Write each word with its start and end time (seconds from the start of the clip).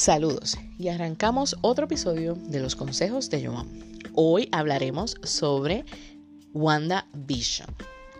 Saludos 0.00 0.56
y 0.78 0.88
arrancamos 0.88 1.58
otro 1.60 1.84
episodio 1.84 2.34
de 2.34 2.60
los 2.60 2.74
consejos 2.74 3.28
de 3.28 3.46
Joan. 3.46 3.68
Hoy 4.14 4.48
hablaremos 4.50 5.16
sobre 5.24 5.84
WandaVision. 6.54 7.68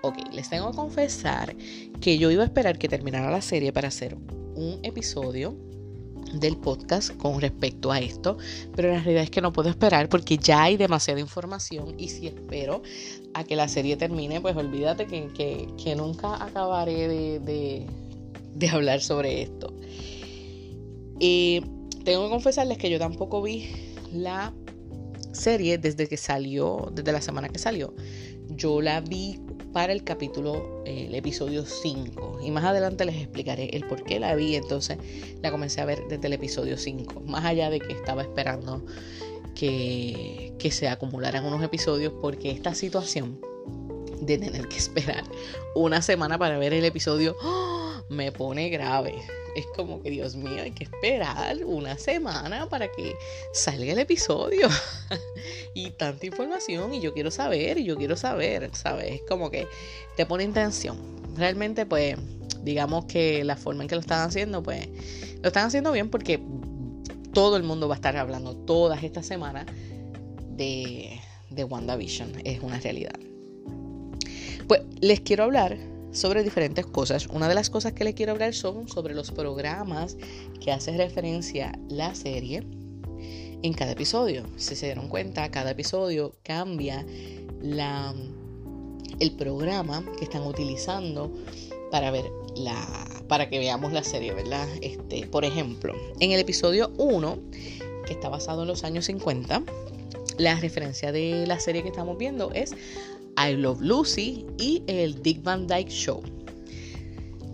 Ok, 0.02 0.18
les 0.30 0.50
tengo 0.50 0.72
que 0.72 0.76
confesar 0.76 1.56
que 2.02 2.18
yo 2.18 2.30
iba 2.30 2.42
a 2.42 2.44
esperar 2.44 2.76
que 2.76 2.86
terminara 2.86 3.30
la 3.30 3.40
serie 3.40 3.72
para 3.72 3.88
hacer 3.88 4.14
un 4.56 4.78
episodio 4.82 5.56
del 6.34 6.58
podcast 6.58 7.16
con 7.16 7.40
respecto 7.40 7.90
a 7.90 7.98
esto, 7.98 8.36
pero 8.76 8.92
la 8.92 9.00
realidad 9.00 9.22
es 9.22 9.30
que 9.30 9.40
no 9.40 9.50
puedo 9.50 9.70
esperar 9.70 10.10
porque 10.10 10.36
ya 10.36 10.64
hay 10.64 10.76
demasiada 10.76 11.18
información 11.18 11.94
y 11.98 12.10
si 12.10 12.26
espero 12.26 12.82
a 13.32 13.42
que 13.42 13.56
la 13.56 13.68
serie 13.68 13.96
termine, 13.96 14.42
pues 14.42 14.54
olvídate 14.54 15.06
que, 15.06 15.94
nunca 15.96 16.44
acabaré 16.44 17.08
de, 17.08 17.86
de 18.54 18.68
hablar 18.68 19.00
sobre 19.00 19.40
esto. 19.40 19.72
Y 21.20 21.62
tengo 22.04 22.24
que 22.24 22.30
confesarles 22.30 22.78
que 22.78 22.90
yo 22.90 22.98
tampoco 22.98 23.42
vi 23.42 23.70
la 24.12 24.52
serie 25.32 25.78
desde 25.78 26.08
que 26.08 26.16
salió, 26.16 26.90
desde 26.92 27.12
la 27.12 27.20
semana 27.20 27.48
que 27.48 27.58
salió. 27.58 27.94
Yo 28.48 28.80
la 28.80 29.00
vi 29.00 29.40
para 29.72 29.92
el 29.92 30.02
capítulo, 30.02 30.82
el 30.84 31.14
episodio 31.14 31.64
5. 31.64 32.40
Y 32.42 32.50
más 32.50 32.64
adelante 32.64 33.04
les 33.04 33.16
explicaré 33.16 33.70
el 33.72 33.86
por 33.86 34.02
qué 34.02 34.18
la 34.18 34.34
vi. 34.34 34.56
Entonces 34.56 34.98
la 35.42 35.50
comencé 35.50 35.80
a 35.80 35.84
ver 35.84 36.02
desde 36.08 36.26
el 36.26 36.32
episodio 36.32 36.76
5. 36.76 37.20
Más 37.26 37.44
allá 37.44 37.70
de 37.70 37.80
que 37.80 37.92
estaba 37.92 38.22
esperando 38.22 38.84
que, 39.54 40.54
que 40.58 40.70
se 40.70 40.88
acumularan 40.88 41.44
unos 41.44 41.62
episodios 41.62 42.12
porque 42.20 42.50
esta 42.50 42.74
situación 42.74 43.40
de 44.20 44.38
tener 44.38 44.68
que 44.68 44.76
esperar 44.76 45.24
una 45.74 46.02
semana 46.02 46.38
para 46.38 46.58
ver 46.58 46.74
el 46.74 46.84
episodio 46.84 47.36
¡oh! 47.42 47.79
Me 48.10 48.32
pone 48.32 48.68
grave 48.68 49.14
es 49.54 49.66
como 49.76 50.02
que, 50.02 50.10
Dios 50.10 50.36
mío, 50.36 50.62
hay 50.62 50.70
que 50.72 50.84
esperar 50.84 51.64
una 51.64 51.98
semana 51.98 52.68
para 52.68 52.88
que 52.88 53.14
salga 53.52 53.92
el 53.92 53.98
episodio. 53.98 54.68
y 55.74 55.90
tanta 55.90 56.26
información, 56.26 56.94
y 56.94 57.00
yo 57.00 57.12
quiero 57.12 57.30
saber, 57.30 57.78
y 57.78 57.84
yo 57.84 57.96
quiero 57.96 58.16
saber, 58.16 58.70
¿sabes? 58.74 59.12
Es 59.12 59.22
como 59.28 59.50
que 59.50 59.66
te 60.16 60.26
pone 60.26 60.44
en 60.44 60.52
tensión. 60.52 60.98
Realmente, 61.36 61.86
pues, 61.86 62.16
digamos 62.62 63.06
que 63.06 63.44
la 63.44 63.56
forma 63.56 63.82
en 63.82 63.88
que 63.88 63.94
lo 63.94 64.00
están 64.00 64.28
haciendo, 64.28 64.62
pues, 64.62 64.88
lo 65.42 65.48
están 65.48 65.66
haciendo 65.66 65.92
bien 65.92 66.10
porque 66.10 66.40
todo 67.32 67.56
el 67.56 67.62
mundo 67.62 67.88
va 67.88 67.94
a 67.94 67.96
estar 67.96 68.16
hablando 68.16 68.56
todas 68.56 69.02
estas 69.02 69.26
semanas 69.26 69.66
de, 70.50 71.20
de 71.50 71.64
WandaVision. 71.64 72.42
Es 72.44 72.60
una 72.60 72.78
realidad. 72.78 73.18
Pues 74.66 74.82
les 75.00 75.20
quiero 75.20 75.44
hablar 75.44 75.78
sobre 76.12 76.42
diferentes 76.42 76.86
cosas. 76.86 77.26
Una 77.28 77.48
de 77.48 77.54
las 77.54 77.70
cosas 77.70 77.92
que 77.92 78.04
le 78.04 78.14
quiero 78.14 78.32
hablar 78.32 78.54
son 78.54 78.88
sobre 78.88 79.14
los 79.14 79.30
programas 79.30 80.16
que 80.60 80.72
hace 80.72 80.96
referencia 80.96 81.78
la 81.88 82.14
serie 82.14 82.64
en 83.62 83.72
cada 83.74 83.92
episodio. 83.92 84.44
Si 84.56 84.74
se 84.74 84.86
dieron 84.86 85.08
cuenta, 85.08 85.50
cada 85.50 85.72
episodio 85.72 86.34
cambia 86.42 87.04
el 89.20 89.32
programa 89.36 90.04
que 90.18 90.24
están 90.24 90.42
utilizando 90.42 91.32
para 91.90 92.10
ver 92.10 92.24
la 92.56 93.06
para 93.28 93.48
que 93.48 93.60
veamos 93.60 93.92
la 93.92 94.02
serie, 94.02 94.32
¿verdad? 94.32 94.66
Este, 94.82 95.24
por 95.26 95.44
ejemplo, 95.44 95.94
en 96.18 96.32
el 96.32 96.40
episodio 96.40 96.90
1, 96.98 97.38
que 98.04 98.12
está 98.12 98.28
basado 98.28 98.62
en 98.62 98.68
los 98.68 98.82
años 98.82 99.04
50, 99.04 99.62
la 100.36 100.56
referencia 100.56 101.12
de 101.12 101.46
la 101.46 101.60
serie 101.60 101.82
que 101.82 101.90
estamos 101.90 102.18
viendo 102.18 102.50
es 102.52 102.74
I 103.40 103.56
Love 103.56 103.80
Lucy 103.80 104.44
y 104.58 104.82
el 104.86 105.22
Dick 105.22 105.42
Van 105.42 105.66
Dyke 105.66 105.90
Show. 105.90 106.22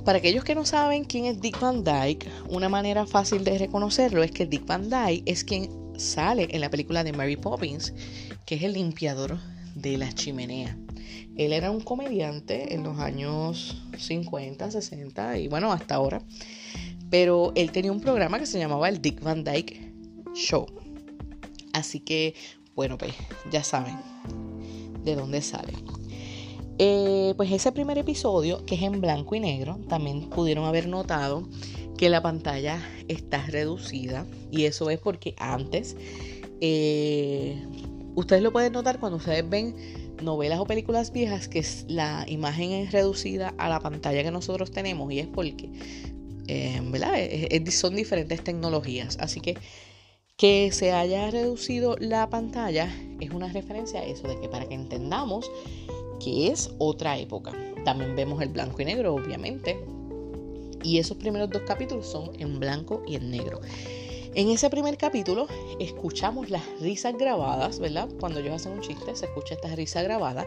Para 0.05 0.19
aquellos 0.19 0.43
que 0.43 0.55
no 0.55 0.65
saben 0.65 1.05
quién 1.05 1.27
es 1.27 1.41
Dick 1.41 1.61
Van 1.61 1.85
Dyke, 1.85 2.29
una 2.49 2.69
manera 2.69 3.07
fácil 3.07 3.45
de 3.45 3.59
reconocerlo 3.59 4.23
es 4.23 4.33
que 4.33 4.47
Dick 4.47 4.67
Van 4.67 4.91
Dyke 4.91 5.23
es 5.27 5.45
quien 5.45 5.69
sale 5.97 6.49
en 6.51 6.61
la 6.61 6.71
película 6.71 7.05
de 7.05 7.13
Mary 7.13 7.37
Poppins, 7.37 7.95
que 8.45 8.57
es 8.57 8.63
el 8.63 8.73
limpiador 8.73 9.39
de 9.75 9.97
la 9.97 10.13
chimenea. 10.13 10.77
Él 11.37 11.53
era 11.53 11.71
un 11.71 11.81
comediante 11.81 12.75
en 12.75 12.83
los 12.83 12.99
años 12.99 13.83
50, 13.97 14.71
60 14.71 15.39
y 15.39 15.49
bueno, 15.49 15.73
hasta 15.73 15.95
ahora. 15.95 16.23
Pero 17.11 17.53
él 17.55 17.71
tenía 17.71 17.93
un 17.93 18.01
programa 18.01 18.39
que 18.39 18.47
se 18.47 18.59
llamaba 18.59 18.89
el 18.89 19.01
Dick 19.01 19.23
Van 19.23 19.45
Dyke 19.45 19.93
Show. 20.35 20.67
Así 21.73 22.01
que, 22.01 22.35
bueno, 22.75 22.97
pues 22.99 23.13
ya 23.53 23.63
saben, 23.63 23.97
de 25.07 25.17
dónde 25.17 25.41
sale. 25.41 25.73
Eh, 26.79 27.33
pues 27.39 27.51
ese 27.51 27.73
primer 27.73 27.97
episodio, 27.97 28.67
que 28.67 28.75
es 28.75 28.83
en 28.83 29.01
blanco 29.01 29.35
y 29.35 29.41
negro, 29.41 29.79
también 29.89 30.29
pudieron 30.29 30.67
haber 30.67 30.89
notado 30.89 31.49
que 31.97 32.11
la 32.11 32.21
pantalla 32.21 32.83
está 33.09 33.47
reducida 33.47 34.27
y 34.51 34.65
eso 34.65 34.91
es 34.91 34.99
porque 34.99 35.35
antes, 35.39 35.97
eh, 36.61 37.65
ustedes 38.15 38.43
lo 38.43 38.53
pueden 38.53 38.75
notar 38.75 39.01
cuando 39.01 39.17
ustedes 39.17 39.49
ven 39.49 39.75
novelas 40.23 40.59
o 40.59 40.67
películas 40.67 41.13
viejas 41.13 41.49
que 41.49 41.65
la 41.89 42.27
imagen 42.29 42.73
es 42.73 42.93
reducida 42.93 43.55
a 43.57 43.71
la 43.71 43.81
pantalla 43.81 44.23
que 44.23 44.31
nosotros 44.31 44.71
tenemos 44.71 45.11
y 45.11 45.21
es 45.21 45.27
porque, 45.27 45.71
eh, 46.49 47.65
son 47.71 47.97
diferentes 47.97 48.45
tecnologías. 48.45 49.17
Así 49.19 49.41
que 49.41 49.57
que 50.37 50.71
se 50.71 50.93
haya 50.93 51.31
reducido 51.31 51.97
la 51.99 52.29
pantalla 52.29 52.95
es 53.21 53.31
una 53.31 53.51
referencia 53.51 54.01
a 54.01 54.05
eso, 54.05 54.29
de 54.29 54.39
que 54.39 54.49
para 54.49 54.69
que 54.69 54.75
entendamos 54.75 55.51
que 56.23 56.49
es 56.49 56.71
otra 56.79 57.19
época. 57.19 57.53
También 57.85 58.15
vemos 58.15 58.43
el 58.43 58.51
blanco 58.51 58.83
y 58.83 58.85
negro, 58.85 59.15
obviamente. 59.15 59.79
Y 60.83 60.99
esos 60.99 61.17
primeros 61.17 61.51
dos 61.51 61.63
capítulos 61.63 62.07
son 62.07 62.31
en 62.39 62.61
blanco 62.61 63.03
y 63.07 63.17
en 63.17 63.31
negro. 63.31 63.61
En 64.35 64.51
ese 64.51 64.69
primer 64.69 64.99
capítulo 64.99 65.47
escuchamos 65.81 66.51
las 66.51 66.63
risas 66.81 67.17
grabadas, 67.17 67.79
¿verdad? 67.79 68.09
Cuando 68.21 68.41
ellos 68.41 68.55
hacen 68.55 68.73
un 68.73 68.83
chiste, 68.83 69.17
se 69.17 69.25
escucha 69.25 69.55
esta 69.55 69.75
risa 69.75 70.03
grabada. 70.03 70.47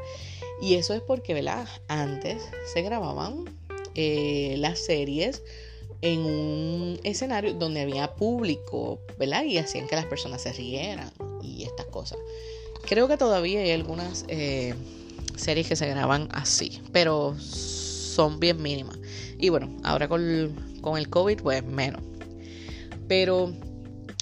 Y 0.62 0.76
eso 0.76 0.94
es 0.94 1.02
porque, 1.02 1.34
¿verdad? 1.34 1.68
Antes 1.88 2.44
se 2.72 2.84
grababan 2.84 3.46
eh, 3.96 4.56
las 4.60 4.78
series 4.80 5.42
en 6.02 6.20
un 6.20 7.00
escenario 7.04 7.54
donde 7.54 7.82
había 7.82 8.16
público, 8.16 9.00
¿verdad? 9.18 9.44
Y 9.44 9.58
hacían 9.58 9.88
que 9.88 9.96
las 9.96 10.06
personas 10.06 10.42
se 10.42 10.54
rieran 10.54 11.12
y 11.42 11.64
estas 11.64 11.88
cosas. 11.88 12.18
Creo 12.88 13.08
que 13.08 13.18
todavía 13.18 13.60
hay 13.60 13.72
algunas 13.72 14.26
eh, 14.30 14.74
series 15.36 15.68
que 15.68 15.76
se 15.76 15.88
graban 15.88 16.30
así, 16.32 16.82
pero 16.92 17.36
son 17.40 18.40
bien 18.40 18.62
mínimas. 18.62 18.98
Y 19.38 19.50
bueno, 19.50 19.76
ahora 19.84 20.08
con, 20.08 20.22
el 20.22 21.10
COVID, 21.10 21.42
pues 21.42 21.64
menos. 21.64 22.02
Pero 23.08 23.54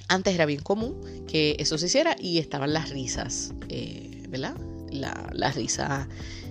antes 0.08 0.34
era 0.34 0.46
bien 0.46 0.62
común 0.62 1.00
que 1.28 1.56
eso 1.60 1.78
se 1.78 1.88
hiciera 1.88 2.16
y 2.20 2.40
estaban 2.40 2.74
las 2.74 2.90
risas, 2.90 3.54
eh, 3.70 4.24
¿verdad? 4.30 4.56
La, 4.90 5.30
las 5.34 5.56
risas. 5.56 6.08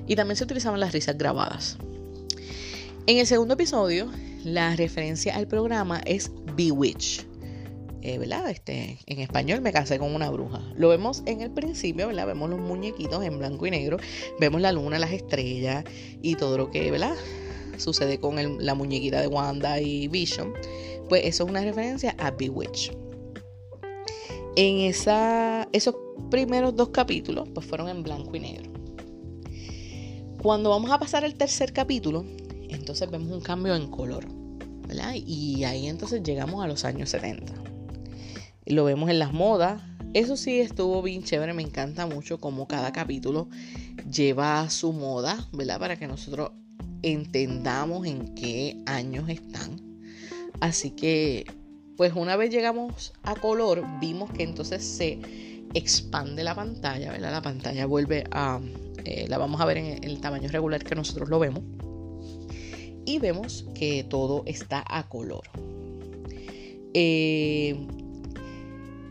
Y 0.07 0.15
también 0.15 0.37
se 0.37 0.45
utilizaban 0.45 0.79
las 0.79 0.93
risas 0.93 1.19
grabadas. 1.19 1.79
En 3.07 3.19
el 3.19 3.27
segundo 3.27 3.55
episodio 3.55 4.11
la 4.47 4.77
referencia 4.77 5.35
al 5.35 5.49
programa 5.49 6.01
es 6.07 6.31
Bewitch. 6.55 7.27
Eh, 8.03 8.19
¿verdad? 8.19 8.49
Este, 8.49 8.97
en 9.07 9.19
español 9.19 9.61
me 9.61 9.73
casé 9.73 9.99
con 9.99 10.15
una 10.15 10.31
bruja. 10.31 10.63
Lo 10.77 10.89
vemos 10.89 11.25
en 11.27 11.41
el 11.41 11.51
principio, 11.51 12.07
¿verdad? 12.07 12.29
Vemos 12.29 12.49
los 12.49 12.61
muñequitos 12.61 13.25
en 13.25 13.41
blanco 13.41 13.67
y 13.67 13.73
negro, 13.73 13.97
vemos 14.39 14.61
la 14.61 14.71
luna, 14.71 15.01
las 15.01 15.11
estrellas 15.11 15.85
y 16.23 16.37
todo 16.37 16.57
lo 16.57 16.71
que, 16.71 16.93
¿verdad? 16.93 17.17
Sucede 17.77 18.21
con 18.21 18.65
la 18.65 18.75
muñequita 18.75 19.21
de 19.21 19.27
Wanda 19.27 19.81
y 19.81 20.07
Vision. 20.07 20.55
Pues 21.09 21.25
eso 21.25 21.43
es 21.43 21.51
una 21.51 21.63
referencia 21.63 22.15
a 22.17 22.31
Bewitch. 22.31 22.97
En 24.55 24.79
esos 24.79 25.95
primeros 26.31 26.77
dos 26.77 26.91
capítulos, 26.91 27.49
pues 27.53 27.67
fueron 27.67 27.89
en 27.89 28.05
blanco 28.05 28.37
y 28.37 28.41
negro. 28.41 28.71
Cuando 30.41 30.71
vamos 30.71 30.93
a 30.93 31.01
pasar 31.01 31.25
al 31.25 31.35
tercer 31.35 31.73
capítulo, 31.73 32.25
entonces 32.71 33.11
vemos 33.11 33.31
un 33.31 33.41
cambio 33.41 33.75
en 33.75 33.89
color. 33.89 34.27
¿verdad? 34.87 35.15
Y 35.15 35.65
ahí 35.65 35.87
entonces 35.87 36.23
llegamos 36.23 36.65
a 36.65 36.69
los 36.69 36.85
años 36.85 37.11
70. 37.11 37.53
Lo 38.67 38.85
vemos 38.85 39.11
en 39.11 39.19
las 39.19 39.33
modas. 39.33 39.83
Eso 40.15 40.37
sí 40.37 40.61
estuvo 40.61 41.03
bien 41.03 41.25
chévere, 41.25 41.53
me 41.53 41.63
encanta 41.63 42.07
mucho 42.07 42.39
cómo 42.39 42.67
cada 42.67 42.93
capítulo 42.93 43.49
lleva 44.11 44.69
su 44.71 44.93
moda, 44.93 45.49
¿verdad? 45.53 45.79
Para 45.79 45.99
que 45.99 46.07
nosotros 46.07 46.53
entendamos 47.03 48.07
en 48.07 48.35
qué 48.35 48.81
años 48.87 49.29
están. 49.29 49.81
Así 50.61 50.91
que, 50.91 51.45
pues 51.97 52.15
una 52.15 52.37
vez 52.37 52.51
llegamos 52.51 53.13
a 53.25 53.35
color, 53.35 53.85
vimos 54.01 54.31
que 54.31 54.45
entonces 54.45 54.85
se 54.85 55.19
expande 55.75 56.45
la 56.45 56.55
pantalla, 56.55 57.13
¿verdad? 57.13 57.33
La 57.33 57.43
pantalla 57.43 57.85
vuelve 57.85 58.25
a, 58.31 58.61
eh, 59.05 59.27
la 59.29 59.37
vamos 59.37 59.61
a 59.61 59.67
ver 59.67 59.77
en 59.77 60.03
el 60.03 60.21
tamaño 60.21 60.49
regular 60.49 60.83
que 60.83 60.95
nosotros 60.95 61.29
lo 61.29 61.39
vemos 61.39 61.63
y 63.07 63.19
vemos 63.19 63.65
que 63.75 64.05
todo 64.05 64.43
está 64.45 64.85
a 64.87 65.09
color. 65.09 65.45
Eh, 66.93 67.87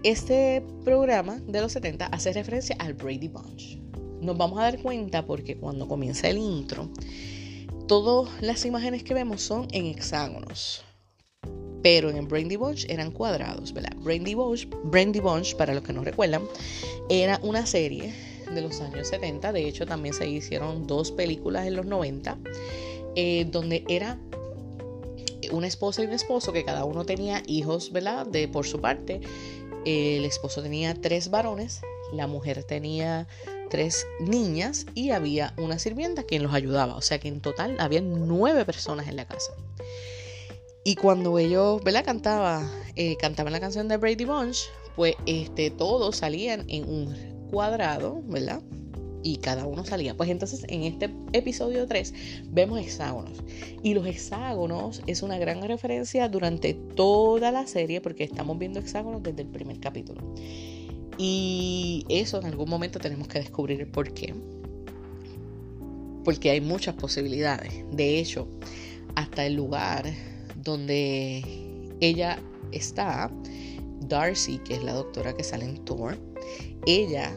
este 0.03 0.63
programa 0.83 1.39
de 1.47 1.62
los 1.62 1.71
70 1.71 2.06
hace 2.06 2.31
referencia 2.33 2.75
al 2.77 2.94
Brady 2.94 3.27
Bunch. 3.27 3.80
Nos 4.21 4.38
vamos 4.38 4.59
a 4.59 4.63
dar 4.63 4.80
cuenta 4.81 5.25
porque 5.25 5.57
cuando 5.57 5.88
comienza 5.88 6.30
el 6.30 6.38
intro, 6.38 6.89
todas 7.88 8.30
las 8.42 8.65
imágenes 8.65 9.03
que 9.03 9.13
vemos 9.13 9.42
son 9.42 9.68
en 9.71 9.86
hexágonos. 9.88 10.83
pero 11.81 12.09
en 12.09 12.27
Brandy 12.27 12.56
Bunch 12.56 12.86
eran 12.89 13.12
cuadrados, 13.12 13.71
¿verdad? 13.71 13.95
Brandy 13.98 14.33
Bunch, 14.33 14.68
Bunch, 15.21 15.56
para 15.56 15.75
los 15.75 15.83
que 15.83 15.94
no 15.94 16.03
recuerdan, 16.03 16.41
era 17.09 17.39
una 17.44 17.68
serie 17.68 18.12
de 18.53 18.62
los 18.62 18.81
años 18.81 19.07
70, 19.07 19.51
de 19.53 19.68
hecho 19.68 19.86
también 19.86 20.15
se 20.15 20.27
hicieron 20.27 20.88
dos 20.88 21.12
películas 21.12 21.68
en 21.68 21.75
los 21.75 21.86
90, 21.86 22.39
eh, 23.15 23.45
donde 23.50 23.83
era 23.88 24.19
una 25.51 25.67
esposa 25.67 26.01
y 26.01 26.06
un 26.06 26.13
esposo 26.13 26.51
que 26.53 26.63
cada 26.63 26.85
uno 26.85 27.06
tenía 27.06 27.44
hijos, 27.45 27.91
¿verdad? 27.91 28.25
De 28.25 28.47
por 28.47 28.65
su 28.65 28.81
parte. 28.81 29.21
El 29.85 30.25
esposo 30.25 30.63
tenía 30.63 30.95
tres 30.95 31.29
varones, 31.29 31.81
la 32.12 32.27
mujer 32.27 32.63
tenía 32.63 33.27
tres 33.69 34.07
niñas 34.19 34.85
y 34.95 35.12
había 35.12 35.53
una 35.57 35.79
sirvienta 35.79 36.23
quien 36.23 36.44
los 36.44 36.53
ayudaba. 36.53 36.95
O 36.95 37.01
sea 37.01 37.19
que 37.19 37.27
en 37.27 37.41
total 37.41 37.75
había 37.79 38.01
nueve 38.01 38.65
personas 38.65 39.07
en 39.07 39.15
la 39.15 39.25
casa. 39.25 39.53
Y 40.83 40.95
cuando 40.95 41.38
ellos, 41.39 41.83
¿verdad? 41.83 42.06
Cantaba, 42.06 42.69
eh, 42.95 43.17
cantaban 43.17 43.53
la 43.53 43.59
canción 43.59 43.88
de 43.88 43.97
Brady 43.97 44.25
Bunch, 44.25 44.69
pues 44.95 45.15
este, 45.25 45.71
todos 45.71 46.17
salían 46.17 46.65
en 46.67 46.88
un 46.88 47.47
cuadrado, 47.50 48.21
¿verdad? 48.25 48.62
Y 49.25 49.38
cada 49.38 49.66
uno 49.66 49.83
salía. 49.83 50.16
Pues 50.16 50.30
entonces 50.30 50.66
en 50.69 50.83
este 50.83 51.10
episodio 51.33 51.88
3 51.88 52.13
vemos 52.51 52.80
hexágonos. 52.80 53.44
Y 53.81 53.95
los 53.95 54.06
hexágonos 54.06 55.01
es 55.07 55.24
una 55.24 55.39
gran 55.39 55.63
referencia 55.63 56.30
durante 56.30 56.75
toda 56.75 57.51
la 57.51 57.66
serie 57.66 58.01
porque 58.01 58.24
estamos 58.24 58.60
viendo 58.60 58.80
hexágonos 58.80 59.24
desde 59.24 59.42
el 59.42 59.48
primer 59.48 59.80
capítulo. 59.80 60.22
Y 61.18 62.06
eso 62.07 62.39
en 62.39 62.45
algún 62.45 62.69
momento 62.69 63.00
tenemos 63.00 63.27
que 63.27 63.39
descubrir 63.39 63.81
el 63.81 63.88
por 63.88 64.13
qué. 64.13 64.36
Porque 66.24 66.51
hay 66.51 66.62
muchas 66.62 66.94
posibilidades. 66.94 67.83
De 67.92 68.19
hecho, 68.19 68.48
hasta 69.16 69.44
el 69.44 69.56
lugar 69.56 70.06
donde 70.56 71.44
ella 72.00 72.38
está, 72.72 73.31
Darcy, 74.01 74.60
que 74.60 74.75
es 74.75 74.83
la 74.83 74.94
doctora 74.94 75.33
que 75.33 75.44
sale 75.44 75.66
en 75.66 75.83
Thor, 75.83 76.16
ella 76.86 77.36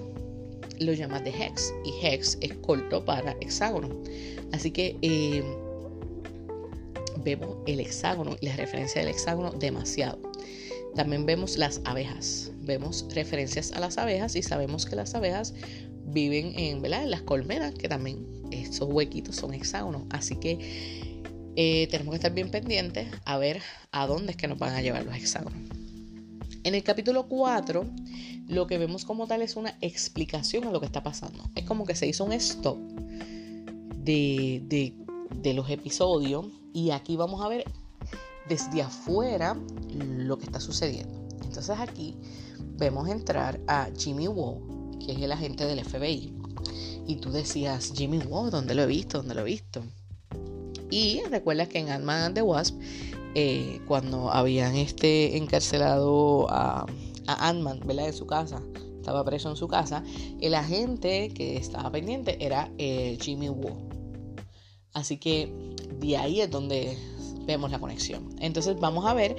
lo 0.80 0.92
llama 0.92 1.20
de 1.20 1.30
hex 1.30 1.72
y 1.84 2.06
hex 2.06 2.38
es 2.40 2.54
corto 2.54 3.04
para 3.04 3.32
hexágono. 3.40 3.88
Así 4.52 4.70
que 4.70 4.96
eh, 5.02 5.42
vemos 7.24 7.56
el 7.66 7.80
hexágono 7.80 8.36
y 8.40 8.46
la 8.46 8.56
referencia 8.56 9.00
del 9.00 9.10
hexágono 9.10 9.50
demasiado. 9.52 10.18
También 10.94 11.26
vemos 11.26 11.56
las 11.56 11.80
abejas, 11.84 12.50
vemos 12.62 13.06
referencias 13.14 13.72
a 13.72 13.80
las 13.80 13.98
abejas 13.98 14.34
y 14.36 14.42
sabemos 14.42 14.86
que 14.86 14.96
las 14.96 15.14
abejas 15.14 15.54
viven 16.06 16.58
en, 16.58 16.84
en 16.84 17.10
las 17.10 17.22
colmenas, 17.22 17.74
que 17.74 17.88
también 17.88 18.26
esos 18.50 18.88
huequitos 18.90 19.36
son 19.36 19.54
hexágonos. 19.54 20.02
Así 20.10 20.36
que 20.36 20.58
eh, 21.56 21.88
tenemos 21.90 22.12
que 22.12 22.16
estar 22.16 22.32
bien 22.32 22.50
pendientes 22.50 23.08
a 23.24 23.36
ver 23.38 23.60
a 23.92 24.06
dónde 24.06 24.32
es 24.32 24.36
que 24.36 24.48
nos 24.48 24.58
van 24.58 24.74
a 24.74 24.80
llevar 24.80 25.04
los 25.04 25.14
hexágonos. 25.14 25.58
En 26.64 26.74
el 26.74 26.82
capítulo 26.82 27.28
4 27.28 27.86
lo 28.48 28.66
que 28.66 28.78
vemos 28.78 29.04
como 29.04 29.26
tal 29.26 29.42
es 29.42 29.56
una 29.56 29.76
explicación 29.80 30.64
a 30.64 30.70
lo 30.70 30.80
que 30.80 30.86
está 30.86 31.02
pasando. 31.02 31.44
Es 31.54 31.64
como 31.64 31.84
que 31.84 31.94
se 31.94 32.06
hizo 32.06 32.24
un 32.24 32.32
stop 32.32 32.78
de, 33.98 34.94
los 35.54 35.70
episodios 35.70 36.46
y 36.72 36.90
aquí 36.90 37.16
vamos 37.16 37.44
a 37.44 37.48
ver 37.48 37.64
desde 38.48 38.82
afuera 38.82 39.56
lo 39.94 40.38
que 40.38 40.46
está 40.46 40.60
sucediendo. 40.60 41.28
Entonces 41.44 41.78
aquí 41.78 42.16
vemos 42.76 43.08
entrar 43.08 43.60
a 43.66 43.88
Jimmy 43.96 44.28
Woo, 44.28 44.98
que 45.04 45.12
es 45.12 45.18
el 45.18 45.32
agente 45.32 45.66
del 45.66 45.84
FBI. 45.84 46.34
Y 47.06 47.16
tú 47.16 47.30
decías, 47.30 47.92
Jimmy 47.94 48.18
Woo, 48.18 48.50
¿dónde 48.50 48.74
lo 48.74 48.82
he 48.82 48.86
visto? 48.86 49.18
¿Dónde 49.18 49.34
lo 49.34 49.42
he 49.42 49.44
visto? 49.44 49.82
Y 50.90 51.22
recuerdas 51.30 51.68
que 51.68 51.78
en 51.78 51.90
Ant-Man 51.90 52.22
and 52.22 52.34
the 52.34 52.42
Wasp, 52.42 52.78
eh, 53.34 53.80
cuando 53.86 54.30
habían 54.30 54.74
este 54.74 55.36
encarcelado 55.36 56.46
a 56.50 56.86
a 57.28 57.48
Ant-Man, 57.48 57.80
¿verdad? 57.84 58.06
En 58.06 58.14
su 58.14 58.26
casa. 58.26 58.62
Estaba 58.96 59.24
preso 59.24 59.50
en 59.50 59.56
su 59.56 59.68
casa. 59.68 60.02
El 60.40 60.54
agente 60.54 61.30
que 61.34 61.56
estaba 61.56 61.92
pendiente 61.92 62.44
era 62.44 62.70
eh, 62.78 63.16
Jimmy 63.20 63.48
Woo. 63.48 63.88
Así 64.94 65.18
que 65.18 65.52
de 66.00 66.16
ahí 66.16 66.40
es 66.40 66.50
donde 66.50 66.98
vemos 67.46 67.70
la 67.70 67.78
conexión. 67.78 68.34
Entonces 68.40 68.78
vamos 68.80 69.04
a 69.06 69.14
ver 69.14 69.36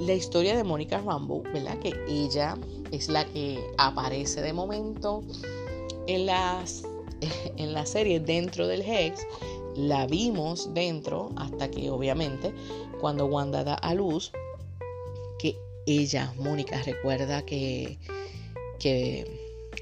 la 0.00 0.14
historia 0.14 0.56
de 0.56 0.64
Mónica 0.64 1.00
Rambo, 1.00 1.42
¿verdad? 1.42 1.78
Que 1.80 1.92
ella 2.08 2.56
es 2.92 3.08
la 3.08 3.24
que 3.26 3.60
aparece 3.76 4.40
de 4.40 4.52
momento 4.52 5.22
en, 6.06 6.26
las, 6.26 6.84
en 7.56 7.72
la 7.72 7.84
serie 7.84 8.20
dentro 8.20 8.66
del 8.66 8.82
Hex. 8.82 9.26
La 9.76 10.06
vimos 10.06 10.72
dentro 10.74 11.30
hasta 11.36 11.70
que 11.70 11.90
obviamente 11.90 12.52
cuando 13.00 13.26
Wanda 13.26 13.62
da 13.62 13.74
a 13.74 13.94
luz, 13.94 14.32
ella, 15.88 16.32
Mónica, 16.36 16.82
recuerda 16.82 17.44
que, 17.44 17.98
que 18.78 19.26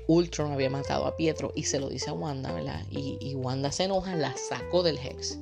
Ultron 0.06 0.52
había 0.52 0.70
matado 0.70 1.06
a 1.06 1.16
Pietro 1.16 1.52
y 1.54 1.64
se 1.64 1.80
lo 1.80 1.88
dice 1.88 2.10
a 2.10 2.12
Wanda, 2.12 2.52
¿verdad? 2.52 2.84
Y, 2.90 3.34
Wanda 3.34 3.72
se 3.72 3.84
enoja, 3.84 4.14
la 4.14 4.34
sacó 4.36 4.82
del 4.82 4.98
Hex. 4.98 5.38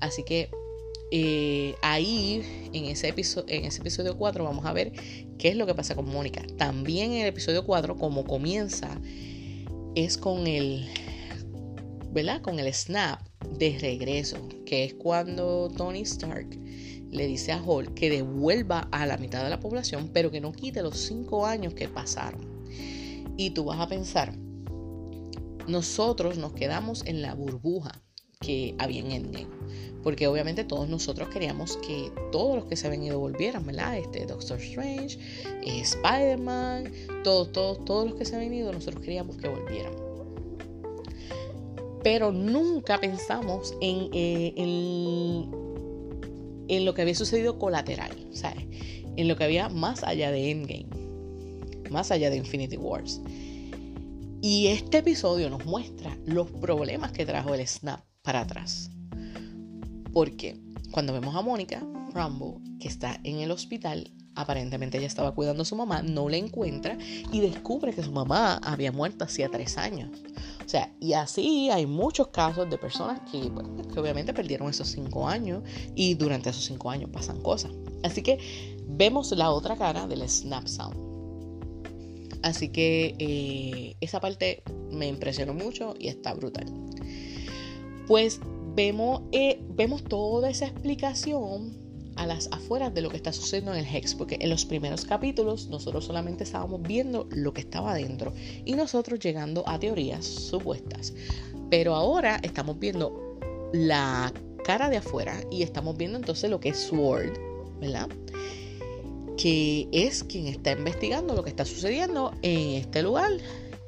Así 0.00 0.22
que 0.24 0.50
eh, 1.10 1.74
ahí, 1.82 2.70
en 2.72 2.84
ese, 2.84 3.08
episodio, 3.08 3.46
en 3.48 3.64
ese 3.64 3.80
episodio 3.80 4.16
4, 4.16 4.44
vamos 4.44 4.66
a 4.66 4.72
ver 4.72 4.92
qué 5.38 5.48
es 5.48 5.56
lo 5.56 5.66
que 5.66 5.74
pasa 5.74 5.94
con 5.94 6.06
Mónica. 6.06 6.42
También 6.58 7.12
en 7.12 7.22
el 7.22 7.28
episodio 7.28 7.64
4, 7.64 7.96
como 7.96 8.24
comienza, 8.24 9.00
es 9.94 10.18
con 10.18 10.46
el, 10.46 10.86
¿verdad? 12.12 12.42
Con 12.42 12.58
el 12.58 12.72
snap 12.74 13.27
de 13.58 13.78
regreso, 13.78 14.38
que 14.64 14.84
es 14.84 14.94
cuando 14.94 15.70
Tony 15.76 16.00
Stark 16.00 16.48
le 17.10 17.26
dice 17.26 17.52
a 17.52 17.62
Hall 17.62 17.94
que 17.94 18.10
devuelva 18.10 18.88
a 18.92 19.06
la 19.06 19.16
mitad 19.16 19.42
de 19.42 19.50
la 19.50 19.60
población, 19.60 20.10
pero 20.12 20.30
que 20.30 20.40
no 20.40 20.52
quite 20.52 20.82
los 20.82 20.98
cinco 20.98 21.46
años 21.46 21.74
que 21.74 21.88
pasaron. 21.88 22.46
Y 23.36 23.50
tú 23.50 23.64
vas 23.64 23.80
a 23.80 23.88
pensar, 23.88 24.36
nosotros 25.66 26.38
nos 26.38 26.52
quedamos 26.52 27.04
en 27.06 27.22
la 27.22 27.34
burbuja 27.34 28.02
que 28.40 28.74
había 28.78 29.00
en 29.00 29.12
Endgame. 29.12 29.48
Porque 30.02 30.26
obviamente 30.26 30.64
todos 30.64 30.88
nosotros 30.88 31.28
queríamos 31.28 31.76
que 31.78 32.12
todos 32.30 32.56
los 32.56 32.64
que 32.66 32.76
se 32.76 32.86
habían 32.86 33.02
ido 33.02 33.18
volvieran, 33.18 33.66
¿verdad? 33.66 33.98
Este 33.98 34.26
Doctor 34.26 34.58
Strange, 34.60 35.18
eh, 35.64 35.80
Spider-Man, 35.80 36.92
todos, 37.24 37.52
todos, 37.52 37.84
todos 37.84 38.10
los 38.10 38.18
que 38.18 38.24
se 38.24 38.36
habían 38.36 38.54
ido, 38.54 38.72
nosotros 38.72 39.02
queríamos 39.02 39.36
que 39.36 39.48
volvieran. 39.48 40.07
Pero 42.02 42.32
nunca 42.32 42.98
pensamos 43.00 43.74
en, 43.80 44.08
eh, 44.12 44.52
en 44.56 45.68
en 46.68 46.84
lo 46.84 46.94
que 46.94 47.02
había 47.02 47.14
sucedido 47.14 47.58
colateral, 47.58 48.12
¿sabes? 48.30 48.64
En 49.16 49.26
lo 49.26 49.36
que 49.36 49.44
había 49.44 49.68
más 49.68 50.04
allá 50.04 50.30
de 50.30 50.50
Endgame, 50.50 50.86
más 51.90 52.10
allá 52.10 52.30
de 52.30 52.36
Infinity 52.36 52.76
Wars. 52.76 53.20
Y 54.40 54.68
este 54.68 54.98
episodio 54.98 55.50
nos 55.50 55.64
muestra 55.64 56.16
los 56.24 56.50
problemas 56.50 57.12
que 57.12 57.26
trajo 57.26 57.54
el 57.54 57.66
snap 57.66 58.04
para 58.22 58.42
atrás. 58.42 58.90
Porque 60.12 60.60
cuando 60.92 61.12
vemos 61.12 61.34
a 61.34 61.42
Mónica 61.42 61.84
Rambo, 62.12 62.60
que 62.78 62.88
está 62.88 63.18
en 63.24 63.38
el 63.38 63.50
hospital, 63.50 64.12
aparentemente 64.38 64.98
ella 64.98 65.08
estaba 65.08 65.34
cuidando 65.34 65.62
a 65.62 65.66
su 65.66 65.74
mamá, 65.74 66.00
no 66.02 66.28
la 66.28 66.36
encuentra 66.36 66.96
y 67.32 67.40
descubre 67.40 67.92
que 67.92 68.04
su 68.04 68.12
mamá 68.12 68.60
había 68.62 68.92
muerto 68.92 69.24
hacía 69.24 69.48
tres 69.48 69.76
años. 69.76 70.10
O 70.64 70.68
sea, 70.68 70.94
y 71.00 71.14
así 71.14 71.70
hay 71.70 71.86
muchos 71.86 72.28
casos 72.28 72.70
de 72.70 72.78
personas 72.78 73.20
que, 73.32 73.50
que 73.92 73.98
obviamente 73.98 74.32
perdieron 74.32 74.70
esos 74.70 74.86
cinco 74.88 75.26
años 75.26 75.64
y 75.96 76.14
durante 76.14 76.50
esos 76.50 76.64
cinco 76.64 76.88
años 76.88 77.10
pasan 77.10 77.42
cosas. 77.42 77.72
Así 78.04 78.22
que 78.22 78.38
vemos 78.86 79.32
la 79.32 79.50
otra 79.50 79.76
cara 79.76 80.06
del 80.06 80.28
Snap 80.28 80.68
Sound. 80.68 80.96
Así 82.44 82.68
que 82.68 83.16
eh, 83.18 83.96
esa 84.00 84.20
parte 84.20 84.62
me 84.92 85.08
impresionó 85.08 85.52
mucho 85.52 85.94
y 85.98 86.06
está 86.06 86.32
brutal. 86.32 86.66
Pues 88.06 88.40
vemos, 88.76 89.22
eh, 89.32 89.60
vemos 89.70 90.04
toda 90.04 90.48
esa 90.48 90.66
explicación 90.66 91.87
a 92.18 92.26
las 92.26 92.48
afueras 92.52 92.92
de 92.92 93.00
lo 93.00 93.10
que 93.10 93.16
está 93.16 93.32
sucediendo 93.32 93.72
en 93.72 93.78
el 93.78 93.96
Hex, 93.96 94.14
porque 94.14 94.36
en 94.40 94.50
los 94.50 94.66
primeros 94.66 95.04
capítulos 95.04 95.68
nosotros 95.68 96.04
solamente 96.04 96.44
estábamos 96.44 96.82
viendo 96.82 97.26
lo 97.30 97.54
que 97.54 97.60
estaba 97.60 97.92
adentro 97.92 98.32
y 98.64 98.74
nosotros 98.74 99.20
llegando 99.20 99.62
a 99.66 99.78
teorías 99.78 100.24
supuestas. 100.26 101.14
Pero 101.70 101.94
ahora 101.94 102.40
estamos 102.42 102.78
viendo 102.78 103.38
la 103.72 104.32
cara 104.64 104.90
de 104.90 104.96
afuera 104.98 105.40
y 105.50 105.62
estamos 105.62 105.96
viendo 105.96 106.18
entonces 106.18 106.50
lo 106.50 106.60
que 106.60 106.70
es 106.70 106.78
Sword, 106.78 107.38
¿verdad? 107.80 108.08
Que 109.36 109.88
es 109.92 110.24
quien 110.24 110.48
está 110.48 110.72
investigando 110.72 111.34
lo 111.34 111.44
que 111.44 111.50
está 111.50 111.64
sucediendo 111.64 112.32
en 112.42 112.80
este 112.80 113.02
lugar 113.02 113.30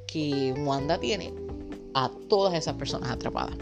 que 0.06 0.54
Wanda 0.64 0.98
tiene 0.98 1.32
a 1.94 2.10
todas 2.28 2.54
esas 2.54 2.76
personas 2.76 3.10
atrapadas. 3.10 3.56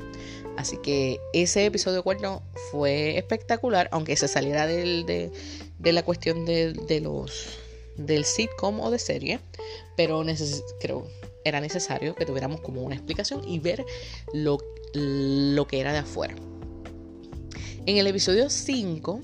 Así 0.59 0.77
que 0.79 1.21
ese 1.33 1.65
episodio 1.67 2.03
4 2.03 2.43
fue 2.73 3.17
espectacular, 3.17 3.88
aunque 3.93 4.17
se 4.17 4.27
saliera 4.27 4.67
de, 4.67 5.31
la 5.79 6.03
cuestión 6.03 6.45
de, 6.47 7.00
los 7.00 7.61
del 7.97 8.25
sitcom 8.25 8.81
o 8.81 8.91
de 8.91 8.99
serie, 8.99 9.38
pero 9.97 10.25
creo 10.81 11.07
era 11.45 11.61
necesario 11.61 12.17
que 12.17 12.27
tuviéramos 12.27 12.61
como 12.61 12.83
una 12.83 12.97
explicación 12.97 13.49
y 13.49 13.61
ver 13.61 13.87
lo, 14.35 14.59
lo 14.95 15.67
que 15.69 15.79
era 15.79 15.93
de 15.93 15.99
afuera. 15.99 16.35
En 17.87 17.97
el 17.97 18.09
episodio 18.09 18.50
5 18.50 19.21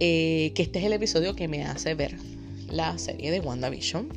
eh, 0.00 0.50
que 0.56 0.62
este 0.62 0.80
es 0.80 0.84
el 0.84 0.94
episodio 0.94 1.36
que 1.36 1.46
me 1.46 1.64
hace 1.64 1.94
ver 1.94 2.16
la 2.68 2.98
serie 2.98 3.30
de 3.30 3.38
WandaVision. 3.38 4.08